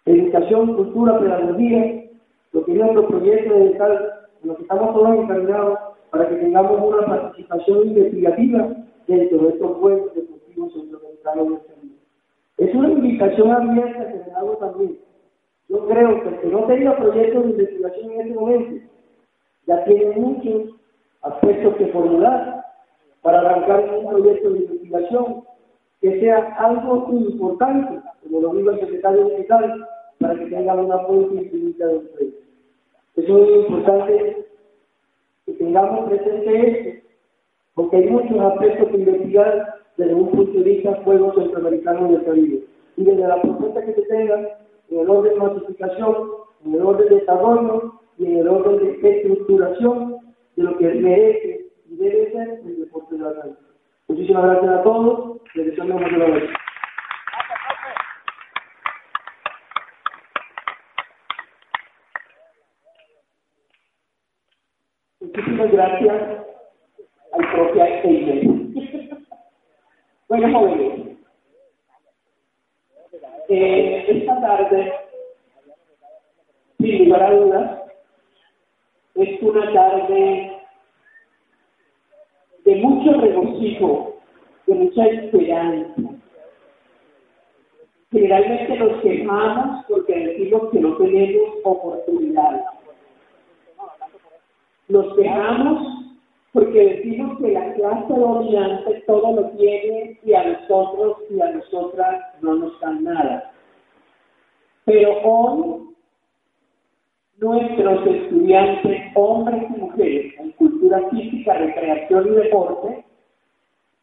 educación, 0.06 0.74
cultura, 0.74 1.18
pedagogía, 1.18 2.04
lo 2.52 2.64
que 2.64 2.72
es 2.72 2.78
nuestro 2.78 3.06
proyecto 3.06 3.54
de 3.54 3.70
tal 3.70 4.20
lo 4.42 4.56
que 4.56 4.62
estamos 4.62 4.94
todos 4.94 5.18
encargados 5.18 5.78
para 6.10 6.28
que 6.28 6.36
tengamos 6.36 6.80
una 6.80 7.06
participación 7.06 7.88
investigativa 7.88 8.72
dentro 9.06 9.38
de 9.38 9.48
estos 9.50 9.76
Juegos 9.76 10.14
Deportivos 10.14 10.72
Centroamericanos 10.72 11.60
este 11.60 11.79
Es 12.60 12.74
una 12.74 12.90
invitación 12.90 13.50
abierta 13.50 14.06
que 14.06 14.18
le 14.18 14.32
hago 14.32 14.54
también. 14.58 14.98
Yo 15.70 15.86
creo 15.88 16.22
que 16.22 16.28
el 16.28 16.40
que 16.40 16.46
no 16.48 16.66
tenga 16.66 16.94
proyectos 16.94 17.42
de 17.42 17.50
investigación 17.52 18.10
en 18.12 18.20
este 18.20 18.34
momento 18.34 18.86
ya 19.66 19.84
tiene 19.84 20.16
muchos 20.16 20.74
aspectos 21.22 21.76
que 21.76 21.86
formular 21.86 22.62
para 23.22 23.40
arrancar 23.40 23.88
un 23.98 24.10
proyecto 24.10 24.50
de 24.50 24.58
investigación 24.58 25.44
que 26.02 26.20
sea 26.20 26.54
algo 26.58 27.08
importante, 27.10 27.98
como 28.22 28.40
lo 28.42 28.54
dijo 28.54 28.70
el 28.72 28.80
secretario 28.80 29.30
general, 29.30 29.88
para 30.18 30.34
que 30.34 30.46
tengan 30.46 30.80
una 30.80 30.98
fuente 31.06 31.36
infinita 31.36 31.86
de 31.86 31.96
empleo. 31.96 32.30
Es 33.16 33.28
muy 33.28 33.54
importante 33.54 34.46
que 35.46 35.52
tengamos 35.54 36.10
presente 36.10 36.70
esto, 36.70 37.08
porque 37.74 37.96
hay 37.96 38.10
muchos 38.10 38.38
aspectos 38.38 38.88
que 38.90 38.96
investigar 38.98 39.79
desde 40.00 40.14
un 40.14 40.30
futurista 40.30 40.94
juego 41.04 41.34
centroamericano 41.34 42.06
en 42.06 42.14
el 42.14 42.24
Caribe. 42.24 42.64
Y 42.96 43.04
desde 43.04 43.28
la 43.28 43.42
propuesta 43.42 43.84
que 43.84 43.92
se 43.92 44.02
tenga, 44.02 44.58
en 44.88 44.98
el 44.98 45.10
orden 45.10 45.34
de 45.34 45.38
masificación, 45.38 46.30
en 46.64 46.74
el 46.74 46.82
orden 46.82 47.08
de 47.10 47.16
desarrollo 47.16 48.00
y 48.16 48.24
en 48.24 48.38
el 48.38 48.48
orden 48.48 48.78
de 48.78 49.10
estructuración 49.10 50.16
de 50.56 50.62
lo 50.62 50.78
que 50.78 50.88
merece 50.88 51.66
y 51.86 51.96
debe 51.96 52.32
ser 52.32 52.60
el 52.64 52.80
deporte 52.80 53.14
de 53.14 53.24
la 53.24 53.34
calle. 53.34 53.54
Muchísimas 54.08 54.42
gracias 54.42 54.72
a 54.72 54.82
todos, 54.82 55.40
les 55.54 55.66
deseo 55.66 55.84
una 55.84 55.94
buena 55.96 56.28
noche. 56.28 56.46
Muchísimas 65.20 65.72
gracias 65.72 66.22
al 67.32 67.52
propio 67.52 67.84
Eichmann 67.84 68.59
bueno, 70.30 70.60
jóvenes, 70.60 71.18
eh, 73.48 74.04
esta 74.06 74.40
tarde, 74.40 74.92
sin 76.78 77.04
lugar 77.04 77.22
a 77.24 77.34
dudas, 77.34 77.80
es 79.16 79.42
una 79.42 79.72
tarde 79.72 80.52
de 82.64 82.76
mucho 82.76 83.20
regocijo, 83.20 84.20
de 84.68 84.74
mucha 84.76 85.04
esperanza. 85.04 86.00
Generalmente 88.12 88.78
nos 88.78 89.02
quejamos 89.02 89.84
porque 89.88 90.14
decimos 90.14 90.70
que 90.70 90.78
no 90.78 90.96
tenemos 90.96 91.50
oportunidad. 91.64 92.64
Nos 94.86 95.16
quejamos 95.16 95.99
porque 96.52 96.84
decimos 96.96 97.38
que 97.38 97.52
la 97.52 97.72
clase 97.74 98.12
dominante 98.12 99.02
todo 99.06 99.34
lo 99.34 99.50
tiene 99.50 100.18
y 100.24 100.34
a 100.34 100.44
nosotros 100.44 101.18
y 101.30 101.40
a 101.40 101.52
nosotras 101.52 102.24
no 102.40 102.54
nos 102.56 102.80
dan 102.80 103.04
nada. 103.04 103.52
Pero 104.84 105.16
hoy 105.22 105.90
nuestros 107.38 108.06
estudiantes, 108.06 109.02
hombres 109.14 109.62
y 109.74 109.80
mujeres, 109.80 110.34
en 110.38 110.50
cultura 110.52 111.08
física, 111.10 111.54
recreación 111.54 112.26
y 112.26 112.30
deporte, 112.30 113.04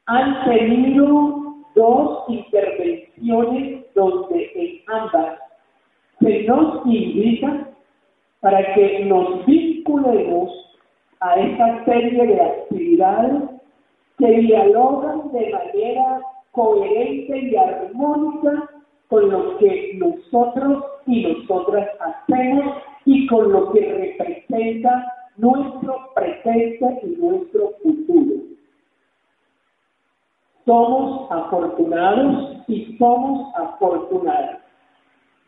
han 0.07 0.45
tenido 0.45 1.55
dos 1.75 2.23
intervenciones 2.29 3.85
donde 3.93 4.51
en 4.55 4.81
ambas 4.87 5.39
se 6.19 6.43
nos 6.43 6.85
invita 6.85 7.69
para 8.39 8.73
que 8.73 9.05
nos 9.05 9.45
vinculemos 9.45 10.66
a 11.20 11.34
esta 11.36 11.86
serie 11.86 12.28
de 12.28 12.41
actividades 12.41 13.43
que 14.18 14.28
dialogan 14.28 15.32
de 15.32 15.49
manera 15.51 16.22
coherente 16.51 17.38
y 17.38 17.55
armónica 17.55 18.70
con 19.07 19.30
lo 19.30 19.57
que 19.57 19.93
nosotros 19.95 20.84
y 21.05 21.24
nosotras 21.24 21.88
hacemos 21.99 22.78
y 23.05 23.28
con 23.28 23.51
lo 23.51 23.72
que 23.72 23.82
representa 23.82 25.13
nuestro 25.38 26.09
presente 26.13 26.99
y 27.03 27.15
nuestro 27.22 27.72
futuro. 27.82 28.36
Somos 30.65 31.32
afortunados 31.32 32.57
y 32.68 32.97
somos 32.97 33.55
afortunadas. 33.55 34.59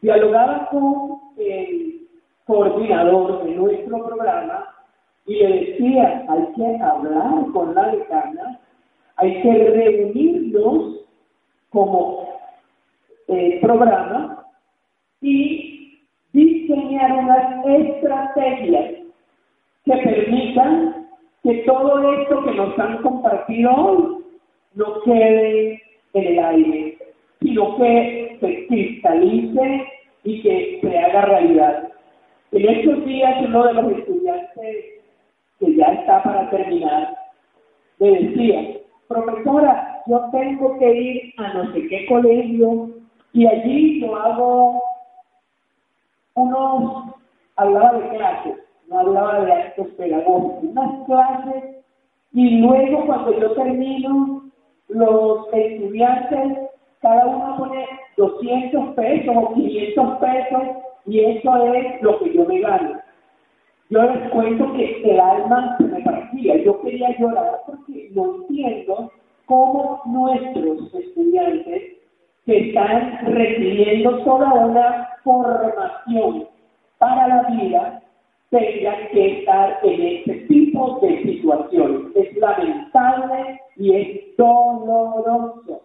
Dialogaba 0.01 0.69
con 0.69 1.19
el 1.37 2.07
coordinador 2.45 3.43
de 3.43 3.55
nuestro 3.55 4.05
programa 4.05 4.78
y 5.25 5.35
le 5.35 5.65
decía, 5.65 6.25
hay 6.27 6.53
que 6.55 6.83
hablar 6.83 7.45
con 7.53 7.75
la 7.75 7.91
decana, 7.91 8.59
hay 9.17 9.41
que 9.41 9.51
reunirnos 9.51 11.05
como 11.69 12.29
eh, 13.27 13.59
programa 13.61 14.43
y 15.21 15.99
diseñar 16.33 17.11
unas 17.11 17.65
estrategias 17.65 18.91
que 19.85 19.97
permitan 19.97 21.07
que 21.43 21.53
todo 21.65 22.13
esto 22.13 22.43
que 22.43 22.51
nos 22.51 22.79
han 22.79 23.01
compartido 23.01 23.71
hoy 23.71 24.23
no 24.75 25.01
quede 25.01 25.81
en 26.13 26.27
el 26.27 26.39
aire, 26.39 26.97
sino 27.41 27.77
que 27.77 28.37
se 28.39 28.67
cristalice 28.67 29.87
y 30.23 30.41
que 30.41 30.79
se 30.81 30.97
haga 30.97 31.21
realidad. 31.21 31.89
En 32.51 32.67
estos 32.67 33.05
días 33.05 33.45
uno 33.47 33.63
de 33.63 33.73
los 33.73 33.91
estudiantes 33.91 34.98
que 35.59 35.75
ya 35.75 35.85
está 35.85 36.23
para 36.23 36.49
terminar 36.49 37.19
me 37.99 38.11
decía, 38.11 38.77
profesora, 39.07 40.01
yo 40.07 40.29
tengo 40.31 40.77
que 40.79 40.93
ir 40.93 41.33
a 41.37 41.53
no 41.53 41.73
sé 41.73 41.87
qué 41.87 42.05
colegio 42.07 42.89
y 43.33 43.45
allí 43.45 44.01
yo 44.01 44.15
hago 44.15 44.81
unos, 46.35 47.15
hablaba 47.57 47.99
de 47.99 48.09
clases, 48.09 48.55
no 48.87 48.99
hablaba 48.99 49.41
de 49.41 49.51
actos 49.51 49.87
pedagógicos, 49.97 50.63
unas 50.63 51.05
clases 51.05 51.63
y 52.31 52.61
luego 52.61 53.05
cuando 53.05 53.37
yo 53.37 53.51
termino, 53.51 54.43
los 54.87 55.47
estudiantes, 55.53 56.69
cada 57.01 57.25
uno 57.25 57.57
pone 57.57 57.85
200 58.17 58.95
pesos 58.95 59.35
o 59.35 59.53
500 59.53 60.17
pesos 60.19 60.63
y 61.05 61.19
eso 61.19 61.73
es 61.73 62.01
lo 62.01 62.19
que 62.19 62.33
yo 62.33 62.45
me 62.45 62.59
gano. 62.59 62.99
Yo 63.89 64.03
les 64.03 64.29
cuento 64.29 64.71
que 64.73 65.01
el 65.03 65.19
alma 65.19 65.75
se 65.77 65.85
me 65.85 66.01
partía, 66.01 66.57
yo 66.63 66.79
quería 66.81 67.17
llorar 67.17 67.61
porque 67.65 68.09
no 68.13 68.35
entiendo 68.35 69.11
cómo 69.47 70.01
nuestros 70.05 70.93
estudiantes 70.93 71.97
que 72.45 72.69
están 72.69 73.17
recibiendo 73.33 74.23
toda 74.23 74.53
una 74.53 75.09
formación 75.23 76.47
para 76.99 77.27
la 77.27 77.43
vida 77.49 78.03
tengan 78.51 79.07
que 79.11 79.39
estar 79.39 79.79
en 79.81 80.01
este 80.01 80.33
tipo 80.47 80.99
de 81.01 81.23
situaciones. 81.23 82.15
Es 82.15 82.37
lamentable 82.37 83.59
y 83.75 83.95
es 83.95 84.37
doloroso. 84.37 85.81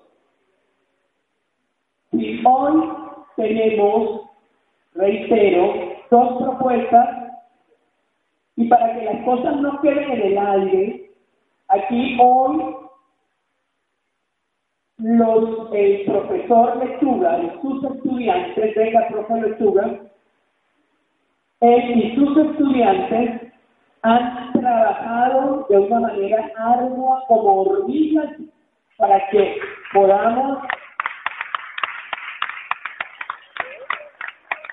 Y 2.12 2.42
hoy 2.46 2.92
tenemos, 3.36 4.30
reitero, 4.94 5.74
dos 6.10 6.42
propuestas 6.42 7.23
y 8.56 8.68
para 8.68 8.94
que 8.94 9.04
las 9.04 9.24
cosas 9.24 9.56
no 9.56 9.80
queden 9.80 10.10
en 10.10 10.22
el 10.22 10.38
aire, 10.38 11.10
aquí 11.68 12.16
hoy 12.20 12.76
los, 14.98 15.72
el 15.72 16.04
profesor 16.06 16.76
Lechuga 16.76 17.38
y 17.42 17.60
sus 17.60 17.84
estudiantes, 17.84 18.74
venga, 18.74 19.08
profesor 19.08 19.48
Lechuga, 19.48 20.00
él 21.60 21.90
y 21.98 22.14
sus 22.14 22.36
estudiantes 22.36 23.52
han 24.02 24.52
trabajado 24.52 25.66
de 25.68 25.78
una 25.78 26.00
manera 26.00 26.50
ardua 26.58 27.24
como 27.26 27.62
hormigas 27.62 28.30
para 28.98 29.28
que 29.30 29.56
podamos 29.92 30.58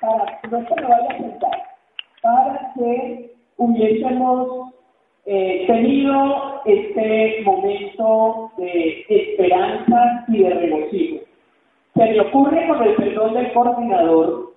para 0.01 0.39
no 0.49 0.59
me 0.59 0.81
vaya 0.81 1.09
a 1.09 1.17
sentar, 1.17 1.63
para 2.21 2.73
que 2.73 3.35
hubiésemos 3.61 4.73
eh, 5.25 5.65
tenido 5.67 6.61
este 6.65 7.41
momento 7.43 8.51
de 8.57 9.05
esperanza 9.07 10.25
y 10.29 10.39
de 10.39 10.49
regocijo. 10.49 11.19
Se 11.95 12.05
me 12.05 12.19
ocurre 12.21 12.67
con 12.67 12.81
el 12.81 12.95
perdón 12.95 13.33
del 13.35 13.53
coordinador 13.53 14.53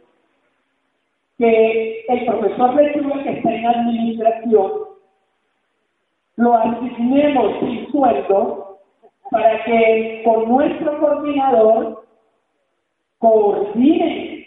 que 1.37 2.05
el 2.09 2.25
profesor 2.25 2.75
Lechuga 2.77 3.23
que 3.25 3.31
está 3.31 3.55
en 3.55 3.67
administración 3.67 4.73
lo 6.37 6.55
asignemos 6.55 7.61
sin 7.61 7.91
sueldo 7.91 8.79
para 9.31 9.65
que 9.65 10.23
con 10.25 10.49
nuestro 10.49 10.99
coordinador 10.99 12.05
coordine, 13.19 14.47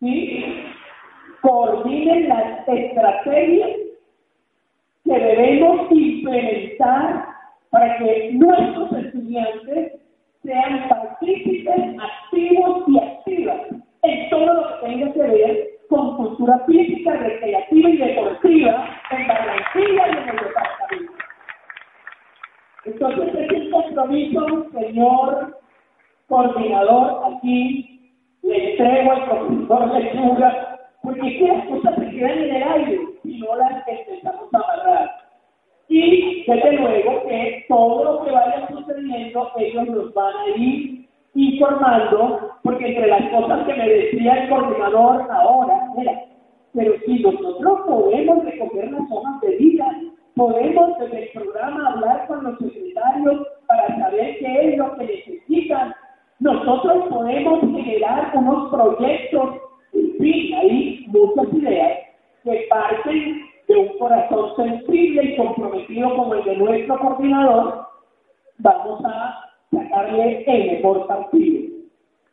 ¿sí? 0.00 0.39
Coordinen 1.40 2.28
las 2.28 2.68
estrategias 2.68 3.70
que 5.04 5.18
debemos 5.18 5.90
implementar 5.90 7.26
para 7.70 7.98
que 7.98 8.30
nuestros 8.32 8.92
estudiantes 8.92 10.00
sean 10.42 10.88
partícipes 10.88 11.96
activos 11.98 12.84
y 12.88 12.98
activas 12.98 13.60
en 14.02 14.30
todo 14.30 14.54
lo 14.54 14.68
que 14.68 14.86
tenga 14.86 15.12
que 15.12 15.22
ver 15.22 15.70
con 15.88 16.16
cultura 16.16 16.58
física, 16.66 17.12
recreativa 17.12 17.90
y 17.90 17.96
deportiva 17.96 19.00
en 19.10 19.28
Barranquilla 19.28 20.06
y 20.06 20.10
en 20.10 20.28
el 20.28 20.36
departamento. 20.36 21.12
Entonces, 22.84 23.34
es 23.34 23.64
un 23.64 23.70
compromiso, 23.70 24.66
señor 24.72 25.58
coordinador, 26.28 27.34
aquí 27.34 28.12
le 28.42 28.70
entrego 28.70 29.12
al 29.12 29.24
profesor 29.24 29.94
Lechuga 29.94 30.69
porque 31.02 31.38
que 31.38 31.48
las 31.48 31.66
cosas 31.66 31.94
se 31.96 32.10
quedan 32.10 32.38
en 32.38 32.56
el 32.56 32.62
aire 32.62 33.00
y 33.24 33.38
no 33.38 33.56
las 33.56 33.72
a 33.72 34.30
amarrar. 34.52 35.10
Y 35.88 36.44
desde 36.46 36.72
luego 36.72 37.22
que 37.26 37.64
todo 37.68 38.04
lo 38.04 38.24
que 38.24 38.30
vaya 38.30 38.68
sucediendo, 38.68 39.50
ellos 39.56 39.88
nos 39.88 40.14
van 40.14 40.36
a 40.36 40.56
ir 40.56 41.08
informando, 41.34 42.50
porque 42.62 42.88
entre 42.88 43.08
las 43.08 43.30
cosas 43.30 43.66
que 43.66 43.74
me 43.74 43.88
decía 43.88 44.34
el 44.34 44.48
coordinador 44.50 45.26
ahora, 45.30 45.88
mira, 45.96 46.24
pero 46.74 46.94
si 47.04 47.18
nosotros 47.20 47.80
podemos 47.86 48.44
recoger 48.44 48.92
las 48.92 49.08
zonas 49.08 49.40
de 49.40 49.56
vida, 49.56 50.00
podemos 50.36 50.98
desde 50.98 51.24
el 51.24 51.28
programa 51.30 51.92
hablar 51.92 52.26
con 52.28 52.44
los 52.44 52.58
secretarios 52.58 53.46
para 53.66 53.98
saber 53.98 54.38
qué 54.38 54.68
es 54.68 54.78
lo 54.78 54.94
que 54.96 55.04
necesitan, 55.04 55.94
nosotros 56.38 57.04
podemos 57.10 57.60
generar 57.60 58.30
unos 58.34 58.70
proyectos 58.70 59.60
en 59.92 60.16
fin, 60.18 60.49
muchas 61.10 61.52
ideas 61.54 61.98
que 62.44 62.66
parten 62.68 63.50
de 63.68 63.76
un 63.76 63.98
corazón 63.98 64.56
sensible 64.56 65.24
y 65.24 65.36
comprometido 65.36 66.16
como 66.16 66.34
el 66.34 66.44
de 66.44 66.56
nuestro 66.56 66.98
coordinador, 66.98 67.86
vamos 68.58 69.00
a 69.04 69.50
sacarle 69.70 70.44
el 70.46 70.72
mejor 70.72 71.06
partido. 71.06 71.70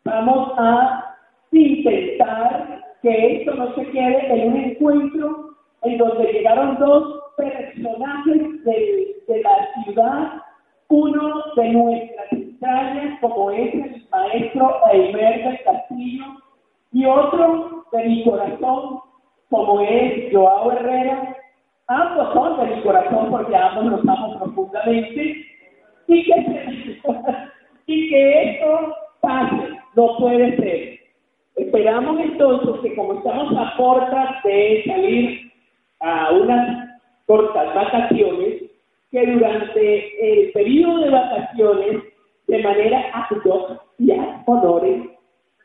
Vamos 0.04 0.54
a 0.58 1.16
intentar 1.52 2.82
que 3.02 3.38
esto 3.38 3.54
no 3.56 3.76
se 3.76 3.86
quede 3.92 4.34
en 4.34 4.52
un 4.52 4.58
encuentro 4.58 5.50
en 5.84 5.98
donde 5.98 6.34
llegaron 6.34 6.78
dos 6.80 7.24
personajes 7.38 8.64
de, 8.64 9.16
de 9.28 9.42
la 9.42 9.84
ciudad, 9.84 10.42
uno 10.90 11.44
de 11.56 11.70
nuestras 11.70 12.32
entrañas, 12.32 13.20
como 13.22 13.52
es 13.52 13.74
el 13.74 14.08
maestro 14.10 14.76
Eimer 14.92 15.44
del 15.44 15.64
Castillo, 15.64 16.24
y 16.92 17.06
otro 17.06 17.86
de 17.92 18.04
mi 18.06 18.24
corazón, 18.24 19.00
como 19.50 19.82
es 19.82 20.32
Joao 20.32 20.72
Herrera. 20.72 21.36
Ambos 21.88 22.34
son 22.34 22.60
de 22.60 22.76
mi 22.76 22.82
corazón 22.82 23.30
porque 23.30 23.56
ambos 23.56 23.86
los 23.86 24.08
amo 24.08 24.40
profundamente 24.40 25.46
y 26.08 26.24
que, 26.24 27.02
y 27.88 28.10
que 28.10 28.52
esto 28.52 28.96
pase, 29.22 29.70
no 29.96 30.18
puede 30.18 30.58
ser. 30.58 31.00
Esperamos 31.56 32.20
entonces 32.20 32.82
que 32.82 32.96
como 32.96 33.14
estamos 33.14 33.54
a 33.58 33.76
puertas 33.78 34.44
de 34.44 34.84
salir 34.86 35.52
a 36.02 36.32
unas 36.32 36.90
cortas 37.26 37.74
vacaciones, 37.74 38.64
que 39.12 39.26
durante 39.26 40.44
el 40.44 40.52
periodo 40.52 41.00
de 41.00 41.10
vacaciones, 41.10 42.04
de 42.48 42.64
manera 42.64 43.10
actual 43.14 43.82
y 43.98 44.12
a 44.12 44.44
honores, 44.46 45.17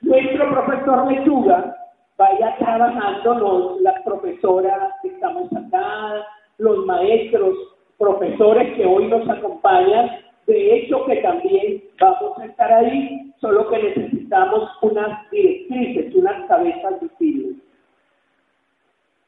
nuestro 0.02 0.50
profesor 0.50 1.10
Lechuga 1.10 1.76
vaya 2.18 2.56
trabajando, 2.58 3.78
las 3.80 4.02
profesoras 4.02 4.92
que 5.02 5.08
estamos 5.08 5.50
acá, 5.52 6.26
los 6.58 6.84
maestros, 6.86 7.56
profesores 7.98 8.74
que 8.76 8.84
hoy 8.84 9.06
nos 9.06 9.28
acompañan, 9.28 10.10
de 10.46 10.74
hecho 10.74 11.04
que 11.06 11.16
también 11.16 11.82
vamos 12.00 12.38
a 12.38 12.46
estar 12.46 12.72
ahí, 12.72 13.32
solo 13.40 13.68
que 13.70 13.82
necesitamos 13.82 14.68
unas 14.82 15.30
directrices, 15.30 16.14
unas 16.14 16.46
cabezas 16.48 17.00
visibles. 17.00 17.56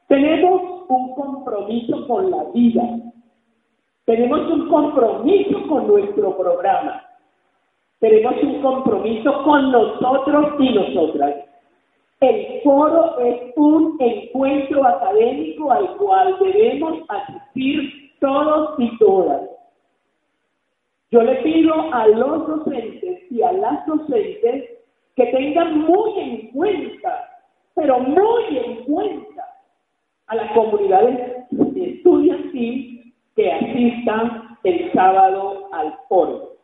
Tenemos 0.07 0.85
un 0.87 1.15
compromiso 1.15 2.07
con 2.07 2.29
la 2.29 2.43
vida, 2.53 2.83
tenemos 4.05 4.39
un 4.51 4.69
compromiso 4.69 5.67
con 5.67 5.87
nuestro 5.87 6.37
programa, 6.37 7.04
tenemos 7.99 8.35
un 8.43 8.61
compromiso 8.61 9.43
con 9.43 9.71
nosotros 9.71 10.53
y 10.59 10.73
nosotras. 10.73 11.35
El 12.21 12.61
foro 12.63 13.19
es 13.19 13.53
un 13.55 13.97
encuentro 13.99 14.85
académico 14.85 15.71
al 15.71 15.95
cual 15.97 16.37
debemos 16.39 16.99
asistir 17.09 18.11
todos 18.19 18.75
y 18.79 18.97
todas. 18.97 19.41
Yo 21.11 21.21
le 21.21 21.35
pido 21.35 21.73
a 21.93 22.07
los 22.07 22.47
docentes 22.47 23.31
y 23.31 23.41
a 23.41 23.51
las 23.53 23.85
docentes 23.85 24.69
que 25.15 25.25
tengan 25.27 25.79
muy 25.79 26.19
en 26.19 26.51
cuenta, 26.51 27.29
pero 27.75 27.99
muy 27.99 28.57
en 28.57 28.83
cuenta, 28.83 29.43
a 30.27 30.35
las 30.35 30.51
comunidades 30.53 31.45
estudiantil 31.75 33.13
que 33.35 33.51
asistan 33.51 34.57
el 34.63 34.91
sábado 34.93 35.69
al 35.71 35.93
foro 36.09 36.54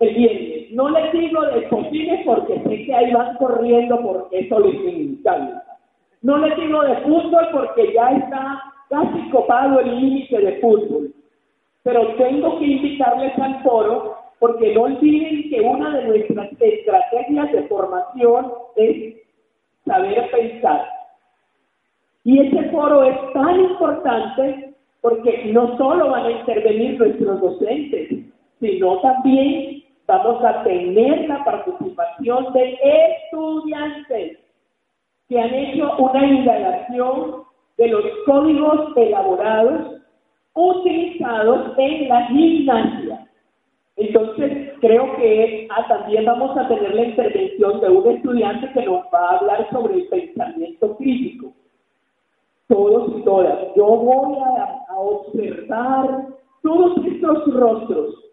el. 0.00 0.68
No 0.72 0.88
les 0.90 1.12
digo 1.12 1.42
de 1.42 1.68
cocines 1.68 2.24
porque 2.24 2.60
sé 2.60 2.84
que 2.84 2.94
ahí 2.94 3.12
van 3.12 3.36
corriendo 3.36 4.00
porque 4.00 4.40
eso 4.40 4.60
les 4.60 4.94
encanta. 4.94 5.64
No 6.22 6.38
les 6.38 6.56
digo 6.56 6.82
de 6.82 6.96
fútbol 6.98 7.48
porque 7.52 7.92
ya 7.92 8.10
está 8.10 8.62
casi 8.88 9.30
copado 9.30 9.80
el 9.80 10.00
límite 10.00 10.38
de 10.38 10.60
fútbol. 10.60 11.12
Pero 11.82 12.14
tengo 12.16 12.58
que 12.58 12.66
invitarles 12.66 13.38
al 13.38 13.62
foro 13.62 14.16
porque 14.38 14.74
no 14.74 14.82
olviden 14.82 15.50
que 15.50 15.60
una 15.60 15.96
de 15.96 16.04
nuestras 16.06 16.50
estrategias 16.60 17.52
de 17.52 17.62
formación 17.64 18.52
es 18.76 19.14
saber 19.84 20.30
pensar. 20.30 20.86
Y 22.24 22.38
ese 22.38 22.70
foro 22.70 23.04
es 23.04 23.16
tan 23.32 23.60
importante 23.60 24.74
porque 25.00 25.44
no 25.52 25.76
solo 25.78 26.10
van 26.10 26.26
a 26.26 26.30
intervenir 26.32 26.98
nuestros 26.98 27.40
docentes, 27.40 28.10
sino 28.60 28.98
también 29.00 29.79
vamos 30.10 30.44
a 30.44 30.64
tener 30.64 31.28
la 31.28 31.44
participación 31.44 32.52
de 32.52 32.78
estudiantes 32.82 34.38
que 35.28 35.40
han 35.40 35.54
hecho 35.54 35.96
una 35.98 36.26
indagación 36.26 37.44
de 37.78 37.88
los 37.88 38.04
códigos 38.26 38.96
elaborados 38.96 40.00
utilizados 40.54 41.78
en 41.78 42.08
la 42.08 42.26
gimnasia. 42.26 43.28
Entonces, 43.96 44.72
creo 44.80 45.14
que 45.14 45.68
ah, 45.70 45.86
también 45.86 46.24
vamos 46.24 46.58
a 46.58 46.66
tener 46.66 46.92
la 46.92 47.04
intervención 47.04 47.80
de 47.80 47.88
un 47.90 48.08
estudiante 48.08 48.72
que 48.72 48.86
nos 48.86 49.04
va 49.14 49.30
a 49.30 49.36
hablar 49.36 49.70
sobre 49.70 49.94
el 49.94 50.08
pensamiento 50.08 50.96
crítico. 50.96 51.52
Todos 52.66 53.16
y 53.16 53.22
todas. 53.22 53.74
Yo 53.76 53.86
voy 53.86 54.38
a 54.38 54.98
observar 54.98 56.26
todos 56.62 57.06
estos 57.06 57.54
rostros 57.54 58.29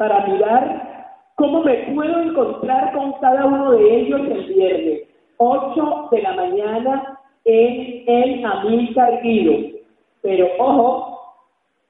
para 0.00 0.26
mirar 0.28 1.18
cómo 1.34 1.62
me 1.62 1.74
puedo 1.92 2.22
encontrar 2.22 2.90
con 2.94 3.12
cada 3.20 3.44
uno 3.44 3.72
de 3.72 4.00
ellos 4.00 4.20
el 4.30 4.44
viernes, 4.46 5.02
8 5.36 6.08
de 6.10 6.22
la 6.22 6.32
mañana 6.36 7.18
en 7.44 8.04
el 8.06 8.42
Amílcar 8.46 9.20
Guido. 9.22 9.78
Pero 10.22 10.48
ojo, 10.58 11.34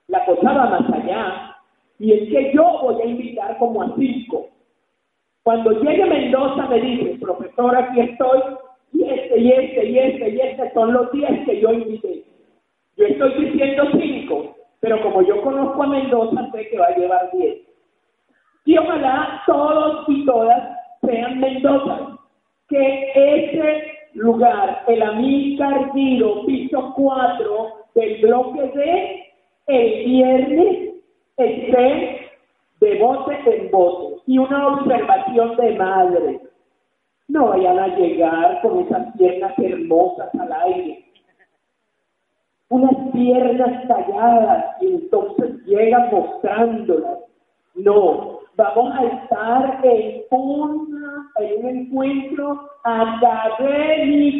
la 0.08 0.24
cosa 0.24 0.52
va 0.52 0.70
más 0.70 0.92
allá. 0.92 1.56
Y 2.00 2.12
es 2.12 2.28
que 2.30 2.52
yo 2.52 2.80
voy 2.82 3.00
a 3.00 3.04
invitar 3.04 3.56
como 3.58 3.80
a 3.80 3.94
cinco. 3.96 4.48
Cuando 5.44 5.70
llegue 5.70 6.04
Mendoza 6.04 6.66
me 6.66 6.80
dice, 6.80 7.16
profesor, 7.20 7.76
aquí 7.76 8.00
estoy, 8.00 8.40
y 8.92 9.04
este, 9.04 9.38
y 9.38 9.52
este, 9.52 9.86
y 9.88 9.98
este, 10.00 10.30
y 10.30 10.40
este 10.40 10.72
son 10.74 10.94
los 10.94 11.12
días 11.12 11.30
que 11.46 11.60
yo 11.60 11.72
invité. 11.72 12.24
Yo 12.96 13.06
estoy 13.06 13.44
diciendo 13.44 13.84
cinco, 13.92 14.56
pero 14.80 15.00
como 15.00 15.22
yo 15.22 15.40
conozco 15.42 15.80
a 15.80 15.86
Mendoza, 15.86 16.50
sé 16.50 16.68
que 16.70 16.76
va 16.76 16.86
a 16.86 16.96
llevar 16.96 17.30
diez. 17.34 17.69
Y 18.64 18.76
ojalá 18.78 19.42
todos 19.46 20.04
y 20.08 20.24
todas 20.26 20.76
sean 21.02 21.40
Mendoza. 21.40 22.18
Que 22.68 23.12
ese 23.14 23.98
lugar, 24.14 24.82
el 24.86 25.02
Amílcar 25.02 25.92
Giro, 25.92 26.44
piso 26.46 26.92
4 26.94 27.68
del 27.94 28.20
bloque 28.22 28.62
D, 28.74 29.32
el 29.66 30.04
viernes 30.04 30.94
esté 31.36 32.30
de 32.80 32.98
bote 32.98 33.38
en 33.46 33.70
bote. 33.70 34.22
Y 34.26 34.38
una 34.38 34.68
observación 34.68 35.56
de 35.56 35.74
madre. 35.74 36.40
No 37.28 37.48
vayan 37.48 37.78
a 37.78 37.86
llegar 37.96 38.60
con 38.60 38.80
esas 38.80 39.16
piernas 39.16 39.52
hermosas 39.58 40.34
al 40.34 40.52
aire. 40.52 41.04
Unas 42.68 43.12
piernas 43.12 43.88
talladas 43.88 44.76
y 44.80 44.86
entonces 44.86 45.64
llegan 45.64 46.10
mostrándolas. 46.10 47.18
No, 47.74 48.39
vamos 48.56 48.94
a 48.94 49.04
estar 49.04 49.80
en, 49.84 50.22
un 50.30 51.24
encuentro 51.64 52.68
académico 52.84 54.36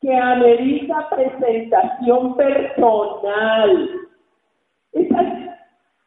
que 0.00 0.14
amerita 0.16 1.08
presentación 1.10 2.36
personal. 2.36 3.90
Esas 4.92 5.26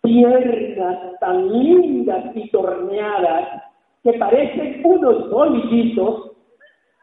piernas 0.01 1.19
tan 1.19 1.49
lindas 1.51 2.35
y 2.35 2.49
torneadas 2.49 3.63
que 4.03 4.13
parecen 4.13 4.81
unos 4.83 5.29
bolillitos, 5.29 6.31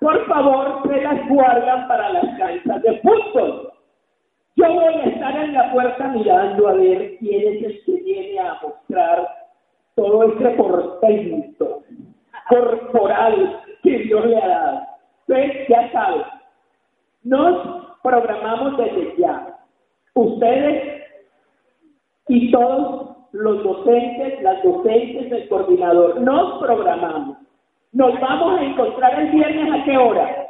por 0.01 0.27
favor 0.27 0.83
se 0.89 1.01
las 1.03 1.29
guardan 1.29 1.89
para 1.89 2.11
las 2.11 2.39
canchas 2.39 2.83
de 2.83 3.01
fútbol. 3.01 3.76
Yo 4.57 4.73
voy 4.73 4.95
a 4.95 5.05
estar 5.05 5.37
en 5.37 5.53
la 5.53 5.71
puerta 5.71 6.09
mirando 6.09 6.69
a 6.69 6.73
ver 6.73 7.19
quién 7.19 7.55
es 7.55 7.63
el 7.63 7.85
que 7.85 7.93
viene 8.03 8.39
a 8.39 8.59
mostrar 8.63 9.29
todo 9.95 10.33
este 10.33 10.51
portento 10.51 11.83
corporal 12.49 13.63
que 13.83 13.99
Dios 13.99 14.25
le 14.25 14.37
ha 14.39 14.49
dado. 14.49 14.81
Entonces, 15.29 15.69
ya 15.69 15.93
saben, 15.93 16.23
nos 17.25 17.99
programamos 18.03 18.79
desde 18.79 19.15
ya. 19.19 19.59
Ustedes 20.15 21.03
y 22.29 22.51
todos 22.51 23.17
los 23.33 23.63
docentes, 23.63 24.41
las 24.41 24.63
docentes, 24.63 25.33
el 25.33 25.49
coordinador, 25.49 26.19
nos 26.23 26.59
programamos. 26.61 27.37
Nos 27.93 28.19
vamos 28.21 28.59
a 28.59 28.65
encontrar 28.65 29.21
el 29.21 29.31
viernes 29.33 29.81
a 29.81 29.85
qué 29.85 29.99
hora? 29.99 30.47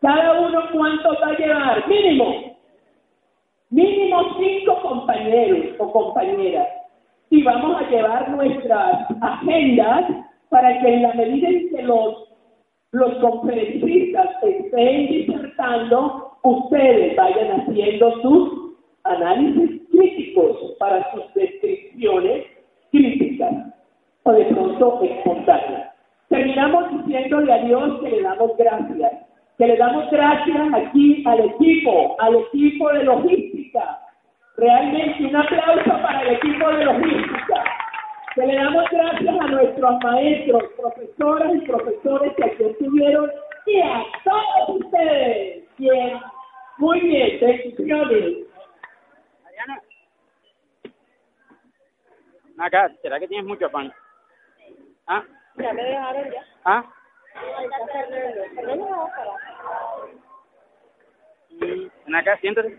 Cada 0.00 0.40
uno 0.40 0.62
cuánto 0.72 1.08
va 1.20 1.28
a 1.28 1.38
llevar, 1.38 1.88
mínimo. 1.88 2.51
Mínimo 3.72 4.36
cinco 4.38 4.80
compañeros 4.82 5.74
o 5.78 5.90
compañeras. 5.90 6.68
Y 7.30 7.42
vamos 7.42 7.80
a 7.80 7.90
llevar 7.90 8.30
nuestras 8.30 9.06
agendas 9.22 10.04
para 10.50 10.78
que 10.80 10.94
en 10.94 11.02
la 11.02 11.14
medida 11.14 11.48
en 11.48 11.70
que 11.70 11.82
los 11.82 12.28
los 12.92 13.14
conferencistas 13.22 14.28
estén 14.42 15.06
disertando, 15.06 16.36
ustedes 16.42 17.16
vayan 17.16 17.62
haciendo 17.62 18.20
sus 18.20 18.74
análisis 19.04 19.80
críticos 19.90 20.76
para 20.78 21.10
sus 21.12 21.32
descripciones 21.32 22.44
críticas 22.90 23.72
o 24.24 24.32
de 24.32 24.44
pronto 24.44 25.00
espontáneas. 25.02 25.94
Terminamos 26.28 27.06
diciéndole 27.06 27.50
a 27.50 27.64
Dios 27.64 28.00
que 28.02 28.10
le 28.10 28.22
damos 28.22 28.56
gracias, 28.58 29.12
que 29.62 29.68
le 29.68 29.76
damos 29.76 30.10
gracias 30.10 30.74
aquí 30.74 31.22
al 31.24 31.38
equipo, 31.38 32.16
al 32.18 32.34
equipo 32.34 32.92
de 32.94 33.04
logística. 33.04 34.00
Realmente 34.56 35.24
un 35.24 35.36
aplauso 35.36 36.02
para 36.02 36.22
el 36.22 36.34
equipo 36.34 36.68
de 36.68 36.84
logística. 36.84 37.64
Que 38.34 38.44
le 38.44 38.56
damos 38.56 38.90
gracias 38.90 39.40
a 39.40 39.46
nuestros 39.46 40.02
maestros, 40.02 40.64
profesoras 40.76 41.54
y 41.54 41.60
profesores 41.60 42.32
que 42.34 42.44
aquí 42.44 42.64
estuvieron 42.64 43.30
y 43.66 43.80
a 43.82 44.02
todos 44.24 44.80
ustedes. 44.80 45.64
Bien, 45.78 46.20
muy 46.78 46.98
bien, 46.98 47.38
bendiciones. 47.40 48.48
Adriana. 49.46 49.82
Acá, 52.58 52.90
¿será 53.00 53.20
que 53.20 53.28
tienes 53.28 53.46
mucho 53.46 53.70
pan? 53.70 53.92
¿Ah? 55.06 55.22
Ya 55.56 55.72
me 55.72 55.84
dejaron 55.84 56.32
ya. 56.32 56.44
¿Ah? 56.64 56.84
Ven 62.04 62.14
acá, 62.14 62.36
siéntate. 62.38 62.78